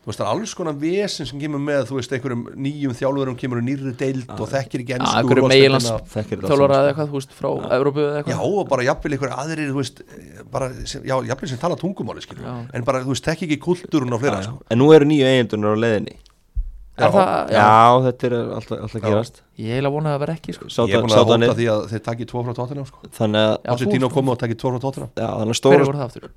[0.05, 3.39] þú veist það er alls konar vesen sem kemur með þú veist einhverjum nýjum þjálfurum
[3.41, 5.49] kemur úr nýrri deild og þekkir ekki Já, ennsku einhverjum
[6.45, 7.49] þjálfara allt eða eitthvað, þú veist, frá
[7.79, 10.05] Evrópu eða Já, eitthvað og bara jafnvel einhver aðrir, þú veist,
[10.53, 12.55] bara, sem, já, jafnvel sem tala tungumáli, skilur, Já.
[12.77, 14.61] en bara, þú veist, þekki ekki kultúrun á fleira, sko.
[14.69, 16.21] En nú eru nýju eigindunar á leiðinni
[16.95, 19.07] Er það, Já, já, þetta er alltaf, alltaf Já.
[19.09, 20.69] gerast ég heila vona að vera ekki sko.
[20.69, 23.11] Ég Sáta, búin að sáta hóta því að þeir takki tvo frá tóttina, sko.
[23.17, 23.81] Þannig að Já, að
[24.95, 25.09] og.
[25.19, 26.29] Já, þannig að stóra voru það aftur?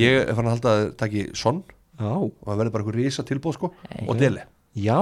[0.00, 1.60] Ég er fann að halda að þeir takki Son
[1.98, 4.04] Já, og það verður bara einhver risa tilbúð, sko, Nei.
[4.08, 4.44] og Dele.
[4.76, 4.98] já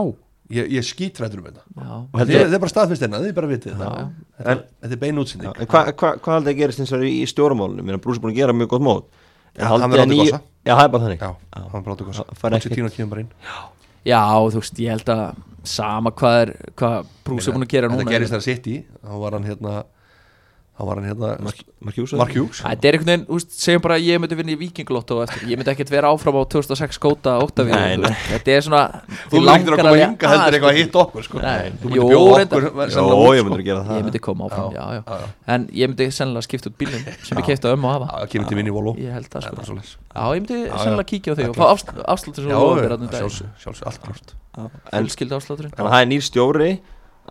[0.52, 1.62] Ég, ég skítrættur um þetta.
[1.80, 3.94] Og Þetta heldur- er, er bara staðfist einna, þið bara vitið það.
[4.36, 5.18] Þetta, þetta er bein.
[5.18, 7.80] En hvað hva, hva haldið að gerist eins og í stjórnmálunum?
[7.88, 9.04] Mér er búin að gera mjög gott mót
[9.56, 10.40] En Já, haldið hann að verður nýju- gossa.
[10.66, 11.30] Já, það er bara þannig Já,
[11.72, 12.24] hann áttu kosa.
[12.28, 13.30] Það fær ekki- Pochettino kemur bara inn.
[14.04, 14.20] já,
[14.52, 18.04] þú veist, ég held að sama hvað er, hvað Brús er búin að gera núna
[18.04, 19.84] Þetta gerist þegar sitt í, þá var hann hérna,
[20.74, 21.28] þá var hann hérna,
[21.84, 22.58] Mark Hughes Mark Hughes.
[22.64, 25.92] Þetta er einhvern veginn, segjum bara ég myndi vinna í Vikingulotto eftir, ég myndi ekkert
[25.94, 28.10] vera áfram á 2006 skóta Óttavíð, Nei, nei.
[28.32, 28.80] þetta er svona
[29.30, 31.42] Þú ekki að koma hinga heldur að- eitthvað að hitta okkur, sko.
[31.44, 33.46] Nei, Þú jú, myndir bjóða okkur Jó, ég sko.
[33.46, 35.28] myndir að gera það Ég myndi koma áfram, Já, já, já, já, já.
[35.54, 38.30] En ég myndi sennilega skipta út bílum sem ég keipta um og hafa Já, það
[38.34, 38.96] kemur til vinni í Volvo.
[38.98, 40.00] Ég það Það er sko.
[40.34, 42.42] ég myndi sennilega kíkja á þig og Það fá er afslutur
[43.22, 44.34] sjálfsög, sjálfsög, allt klart
[45.78, 46.70] En það er nýr stjóri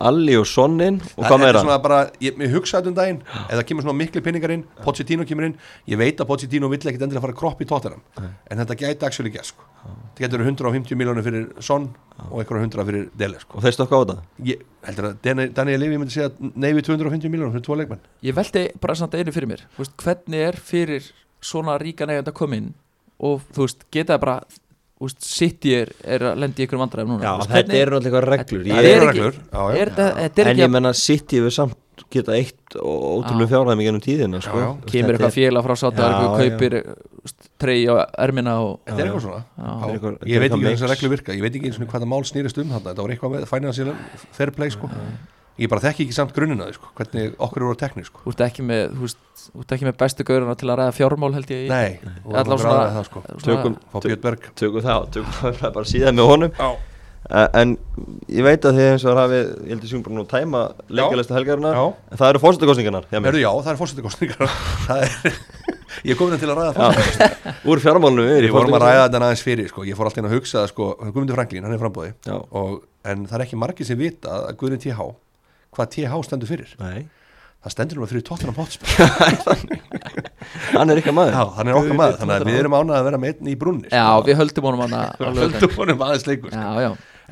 [0.10, 1.62] Alli og Sonnin Og Það hvað er meira?
[1.64, 3.20] svona bara, ég, ég hugsa þetta um daginn
[3.54, 5.56] eða kemur svona miklu pinningar inn Pochettino kemur inn,
[5.90, 9.08] ég veit að Pochettino vill ekkit endilega fara að kroppa í tóttunum en þetta gæti
[9.08, 9.64] actually gæst sko.
[9.84, 11.90] þetta getur verið 150 miljónir fyrir Son
[12.30, 13.58] og einhverja 100 fyrir Dele sko.
[13.58, 14.18] Og þeir stokka á þetta?
[14.52, 15.18] ég heldur að
[15.56, 19.16] Daniel, Levy myndi segja nei við 250 miljónir fyrir tvo leikmenn Ég veldi bara samt
[19.18, 21.12] einu fyrir mér þú veist, Hvernig er fyrir
[21.44, 22.74] svona ríkan eigandi að koma inn
[23.24, 24.38] og þú veist, geta það bara
[25.02, 28.20] veist, City er, er að lendi í ykkur vandræðum núna Já, þetta hvernig- eru náttúrulega
[28.20, 29.82] eitthvað reglur Það Ég- er eru ekki- reglur, já, já.
[29.82, 31.78] Er þetta þetta er En ég menna City við samt
[32.10, 34.58] geta eitt og ótrúlega fjárhæðum í gennum tíðina sko.
[34.58, 34.92] Já, já.
[34.92, 35.76] Kemur þetta eitthvað félag frá
[36.24, 36.38] já.
[36.40, 36.74] kaupir
[37.60, 39.44] trey á ermina og þetta er eitthvað svona.
[39.58, 42.02] Þetta þetta ég veit ekki hvernig þessar reglur virka ég veit ekki eins og hvað
[42.04, 43.94] það mál snýrist um þetta var eitthvað með financial
[44.32, 44.90] fair play sko.
[45.62, 48.24] Ég bara þekki ekki samt grunnina því, sko, hvernig okkur eru á tekni sko.
[48.26, 49.20] þú ert ekki með, þú veist,
[49.54, 52.34] þú ert ekki með bestu gauruna til að ræða fjármál held ég í- nei, og
[52.34, 53.22] Allavega það svona- það, sko.
[53.44, 53.78] Tökum,
[54.24, 54.50] Berg.
[54.56, 56.52] tökum það Tökum það bara síðan með honum.
[56.58, 56.72] Já.
[57.32, 57.78] Eh, En
[58.28, 61.36] ég veit að þið eins og hafið Ég heldur sjúkum bara nú að tæma leikjalista
[61.38, 61.86] helgarinnar Já.
[62.12, 62.40] En það eru
[63.24, 64.52] mér Herðu, já, það er fórsetakostningar
[64.90, 65.38] Það er,
[66.04, 69.22] ég er komin til að ræða fórsetakostningar Úr fjármálunum við Við vorum að ræða þetta
[69.24, 69.86] aðeins fyrir, sko.
[69.88, 72.12] Ég fór alltaf inn að hugsa, sko, Guðmundur Franklín, hann er frambóði
[73.08, 75.08] En það er ekki margir sem vita að Guðni TH
[75.74, 76.74] Hvað TH stendur fyrir.
[76.82, 77.04] Nei.
[77.64, 78.88] Það stendur nú fyrir Tottenham Hotspur.
[80.76, 81.36] Hann er ykkar maður.
[81.38, 83.54] Já, hann er okkar maður, þannig að við erum ánað að vera með einn í
[83.60, 84.00] brunni sko.
[84.02, 85.38] Já, við höldum honum laugardaginn.
[85.40, 86.64] Höldum honum aðeins leikur sko.
[86.66, 86.90] Já, já,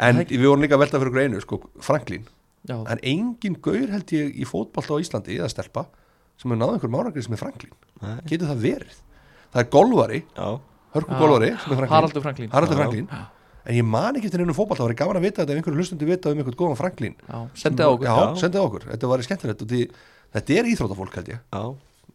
[0.08, 2.24] En við vorum líka að velta fyrir greinu, sko, Franklín
[2.70, 2.78] já.
[2.94, 5.84] En engin gaur held ég í fótbolta á Íslandi eða stelpa
[6.39, 8.16] sem hefur náð einhver márangri sem er Franklín Nei.
[8.32, 8.96] Getur það verið?
[9.52, 10.48] Það er golvari, Já.
[10.96, 12.82] Hörku golvari er Haraldur Franklín Haraldur Já.
[12.86, 13.12] Franklín
[13.62, 15.82] En ég man ekki eftir einu fótbolta, það var gaman að vita þetta ef einhverju
[15.82, 18.62] hlustundi vita um einhvern góðan Franklín Já, sendið okkur.
[18.62, 19.82] Okkur, þetta var skemmtilegt því,
[20.38, 21.43] þetta er íþróttafólk held ég.
[21.53, 21.64] Já.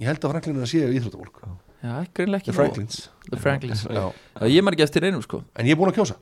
[0.02, 1.38] Ég held að Franklín er að séu íþróttafólk.
[1.86, 2.56] Já, greinlega ekki The.
[2.56, 2.96] Franklins.
[3.30, 3.84] The Franklins.
[3.86, 4.08] Já.
[4.10, 5.44] Já, ég man ekki eftir einum sko.
[5.54, 6.18] En ég er búin að kjósa.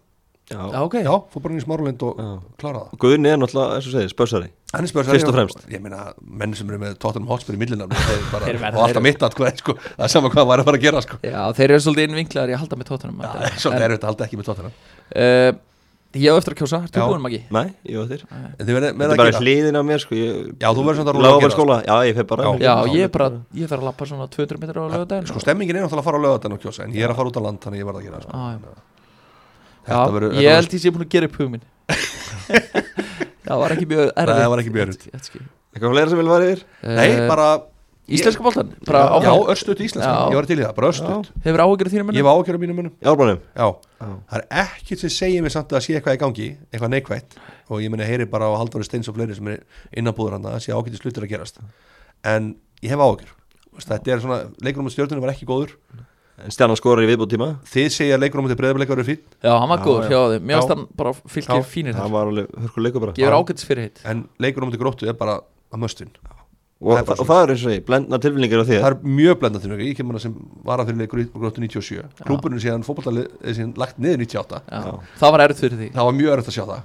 [0.50, 0.98] Já, Já ok.
[1.00, 2.28] Já, fór bara inn í smáralind og Já.
[2.60, 2.98] klára það.
[3.04, 4.36] Guðni er náttúrulega, eins og segir, spörs
[4.78, 5.60] Fyrst og fremst.
[5.72, 7.60] Ég meina, menn sem eru með Tottenham Hotspur í
[8.62, 11.04] verða- Og alltaf mitt að hvað, sko er sama hvað var að fara að gera,
[11.04, 11.20] sko.
[11.24, 14.28] Já, þeir eru svolítið innvinklaðar í að halda með tóttunum er svolítið erfitt að halda
[14.28, 14.74] ekki með Tottenham.
[15.14, 15.52] Uh,
[16.14, 17.40] Ég á eftir að kjósa, ertu búin Maggi?
[17.50, 17.96] Nei, ég
[18.68, 21.10] þið verðið Þetta er að bara hliðin á mér, sko ég, Já, þú verður samt
[21.10, 21.16] að
[21.48, 22.74] að skóla Já, ég fer bara Já.
[22.94, 23.26] Ég bara,
[23.58, 26.18] ég þarf að lappa svona 200 metrar á lögadaginn Sko, stemmingin er náttúrulega að fara
[26.22, 26.54] á lögatan
[33.44, 33.92] ég að fara ég að.
[33.94, 34.04] Já, já.
[34.04, 35.04] Já, ég ég að Það var ekki mjög erfið Nei, það var ekki mjög erfitt.
[35.74, 36.64] Eitthvað fleira sem vil vara yfir?
[36.82, 37.46] Nei, bara
[38.04, 40.12] Íslenska boltan bara Já, örstuðt íslenska.
[40.12, 40.28] Já.
[40.28, 42.26] Ég var til í það, bara örstuðt Hefur áhyggjur af þínum Ég mönnum?
[42.28, 43.68] var ákjör á mínum munum Í árbænum Já,
[44.04, 47.38] það er ekkert sem segir mér samt að sé eitthvað í gangi Eitthvað neikvætt.
[47.72, 49.62] Og ég meni heyri bara á Halldóri Steins og fleiri sem er
[49.96, 51.62] innanbúður hann að sé ágæti slutur að gerast.
[52.28, 52.52] En
[52.84, 53.32] ég hef ákjör
[53.88, 55.72] Þetta er svona, leikurum á stjórnunum var ekki góður
[56.42, 59.52] En Stjarnan skorar í viðbútt tíma Þið segja að leikurum á breyðableikar eru fín Já,
[59.54, 60.10] hann var Já, góður já.
[60.10, 60.42] hjá þeim.
[60.48, 60.58] Mér Já.
[60.58, 61.66] varst hann bara fylgir Já.
[61.70, 62.10] fínir Það þar.
[62.16, 63.12] var alveg hörkuleikur bara.
[63.14, 63.38] Gefur Já.
[63.38, 65.36] ágætis fyrir hitt En leikurum á gróttu er bara
[65.70, 66.10] að möstun.
[66.84, 68.88] Og, Það er bara og það er eins og því, blendna tilfinningar á því það
[68.90, 70.34] er mjög blendað þjóðlega, ég kemur það sem
[70.66, 74.82] var að fyrir leikur í gróttu 97 klúburinn síðan fótballtalið síðan lagt niður 98 já.
[75.22, 75.88] það var erfitt fyrir því.
[75.94, 76.82] Það var mjög erfitt að sjá það.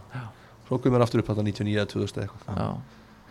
[0.69, 2.61] Svo komum við aftur upp þetta 99 eða 2000 eða eitthvað.
[2.61, 2.69] Já.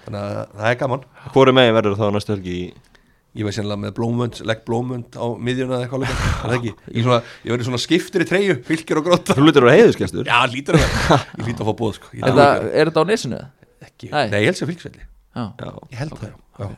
[0.05, 1.07] þannig að það er gaman.
[1.33, 2.67] Hvori megin verður þá næstu helgi í
[3.39, 6.73] ég var sérlega með blómönd, legg blómönd á miðjuna eða eitthvað líka, það er ekki
[6.73, 9.79] ég, svona, ég verði svona skiptir í treyju, fylgir og gróta Þú hlutir að vera
[9.83, 12.11] heiðuskestur já, lítur að það, ég lítur að fá bóð sko.
[12.19, 12.41] Er,
[12.73, 13.41] er þetta á nesinu?
[13.89, 14.25] ekki, Nei.
[14.33, 15.05] nei, ég held sem fylgsvelli
[15.39, 15.45] Já.
[15.61, 16.71] Já, ég held það, já,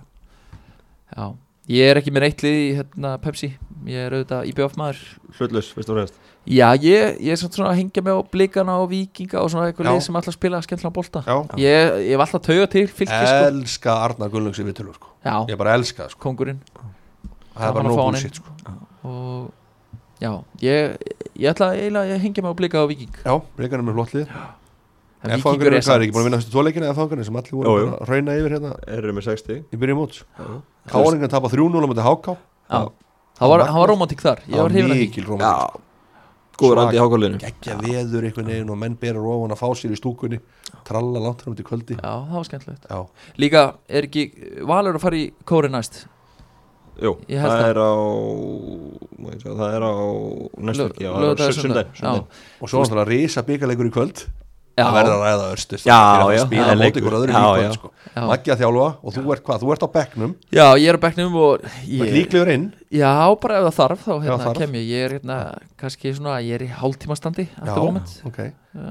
[1.17, 1.29] já.
[1.71, 3.49] Ég er ekki með neitt lið í hérna, Pepsi.
[3.89, 5.01] Ég er auðvitað IBF maður.
[5.39, 6.17] Hlutlaus, fyrst og fremst
[6.51, 10.01] Já, ég, ég er svona að hengja mig á blikana og vikinga og svona eitthvað
[10.03, 11.23] sem alltaf spila skemmtilega bolta.
[11.23, 11.37] Já.
[11.63, 13.45] ég, ég hef alltaf tauga til fylki sko.
[13.51, 15.13] elska Arnar Gullungs í vitulur sko.
[15.23, 16.23] Já, ég bara elska það sko.
[16.27, 16.63] kongurinn
[17.55, 18.41] það er bara bullshit inn.
[18.41, 18.75] sko.
[19.07, 19.53] og
[20.23, 20.33] já,
[20.65, 20.97] ég,
[21.39, 24.35] ég ætla eiginlega að hengja mig á blika á viking já, reikarnir með flott lið.
[25.21, 27.73] En F-fangarnir er er ekki búin að vinna þessu tvoleikina eða fangarnir sem allir voru
[27.93, 28.71] að rauna yfir hérna?
[28.89, 30.23] Erum við 60 í byrjun móts?
[30.89, 32.37] Káringan tapa 3-0 á HK
[32.71, 32.81] Já,
[33.37, 34.41] það var, hann var romantík þar.
[34.49, 35.05] Ég var hrifin að því.
[35.05, 35.90] Mikil romantík Já,
[36.61, 39.69] góður Svak- andi í hákólinu geggja veður einhvern veginn og menn bera rófan að fá
[39.81, 40.41] sér í stúkunni
[40.85, 41.97] tralla langt fram til kvöldi.
[41.97, 42.87] Já, það var skemmtilegt.
[42.91, 43.01] Já,
[43.39, 44.25] Líka, er ekki
[44.69, 46.03] Valur að fara í kóri næst?
[47.01, 47.63] Jú, það það.
[47.71, 47.93] er á
[49.21, 49.93] má ég sjá, Það er á
[50.69, 51.87] næstu Já, það er á sundag.
[52.61, 54.27] og svo náttúrulega risa byggarleikur í kvöld
[54.79, 57.01] það verður að ræða örstur Já, að já, spila móti leikur.
[57.03, 57.73] ykkur öðru Já, já.
[57.77, 57.91] sko.
[58.15, 58.23] já.
[58.31, 61.05] Maggi að þjálfa og þú ert hvað, þú ert á bekknum já, ég er á
[61.05, 63.13] bekknum og ég, líklegur inn Já,
[63.43, 64.59] bara ef það þarf þá hérna, þarf.
[64.63, 65.39] kem ég Ég er hérna,
[65.81, 67.77] kannski svona, ég er í hálftíma standi já,
[68.31, 68.41] ok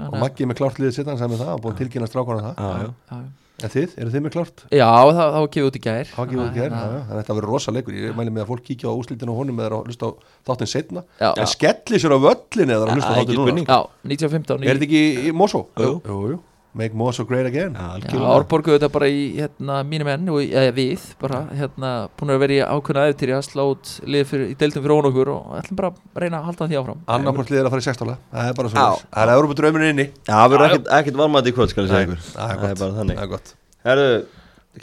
[0.10, 2.08] og Maggi er með klárt liðið sitt hann sem er það og búin að tilkynna
[2.12, 2.90] strákona það Já, já.
[3.10, 3.20] Já,
[3.64, 4.64] en þið, eru þið með klárt?
[4.72, 6.06] já það, það var gefið út í gær.
[6.10, 7.94] Það var ekki út í gerð, Þannig að- þetta verður rosa leikur.
[8.00, 10.12] Ég mæli með að fólk kíkja á úslítinu og honum eða að hlusta á
[10.50, 13.66] þáttinn setna Já, En skelli sér á völlin eða að hlusta á þáttinn núna.
[13.66, 15.66] já 1915 Er þetta ekki í Mosó?
[15.78, 16.02] Jú.
[16.06, 16.40] jú, jú
[16.74, 17.74] Make Mosó great again.
[17.76, 21.90] Árborgu þetta bara í hérna, mínu menn og eða, við bara hérna,
[22.20, 25.08] búin að vera í ákveðna eftir að slá út lið fyrir, í deildum fyrir ón
[25.10, 27.00] okkur og ætlum bara að reyna að halda því áfram.
[27.16, 28.74] Annarkvort liðir að fara í sextála Það er bara Já.
[28.76, 30.08] svona Það er Európa draumurinn inni.
[30.14, 32.22] Já, það verður ekkert, ekkert varmætt í kvöld, skal ég segja ykkur.
[32.36, 33.16] Það er er bara þannig.
[33.18, 33.48] Það er gott.
[33.90, 34.10] Herru,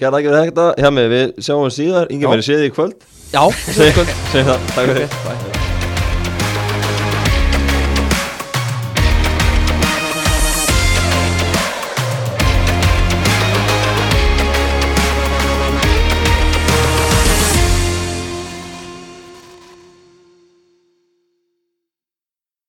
[0.01, 0.67] kæra ekki verið þetta.
[0.83, 2.11] Hjá mig, við sjáum síðar.
[2.11, 2.31] Ingi Já.
[2.35, 2.99] mér séð í kvöld.
[3.31, 3.43] Já,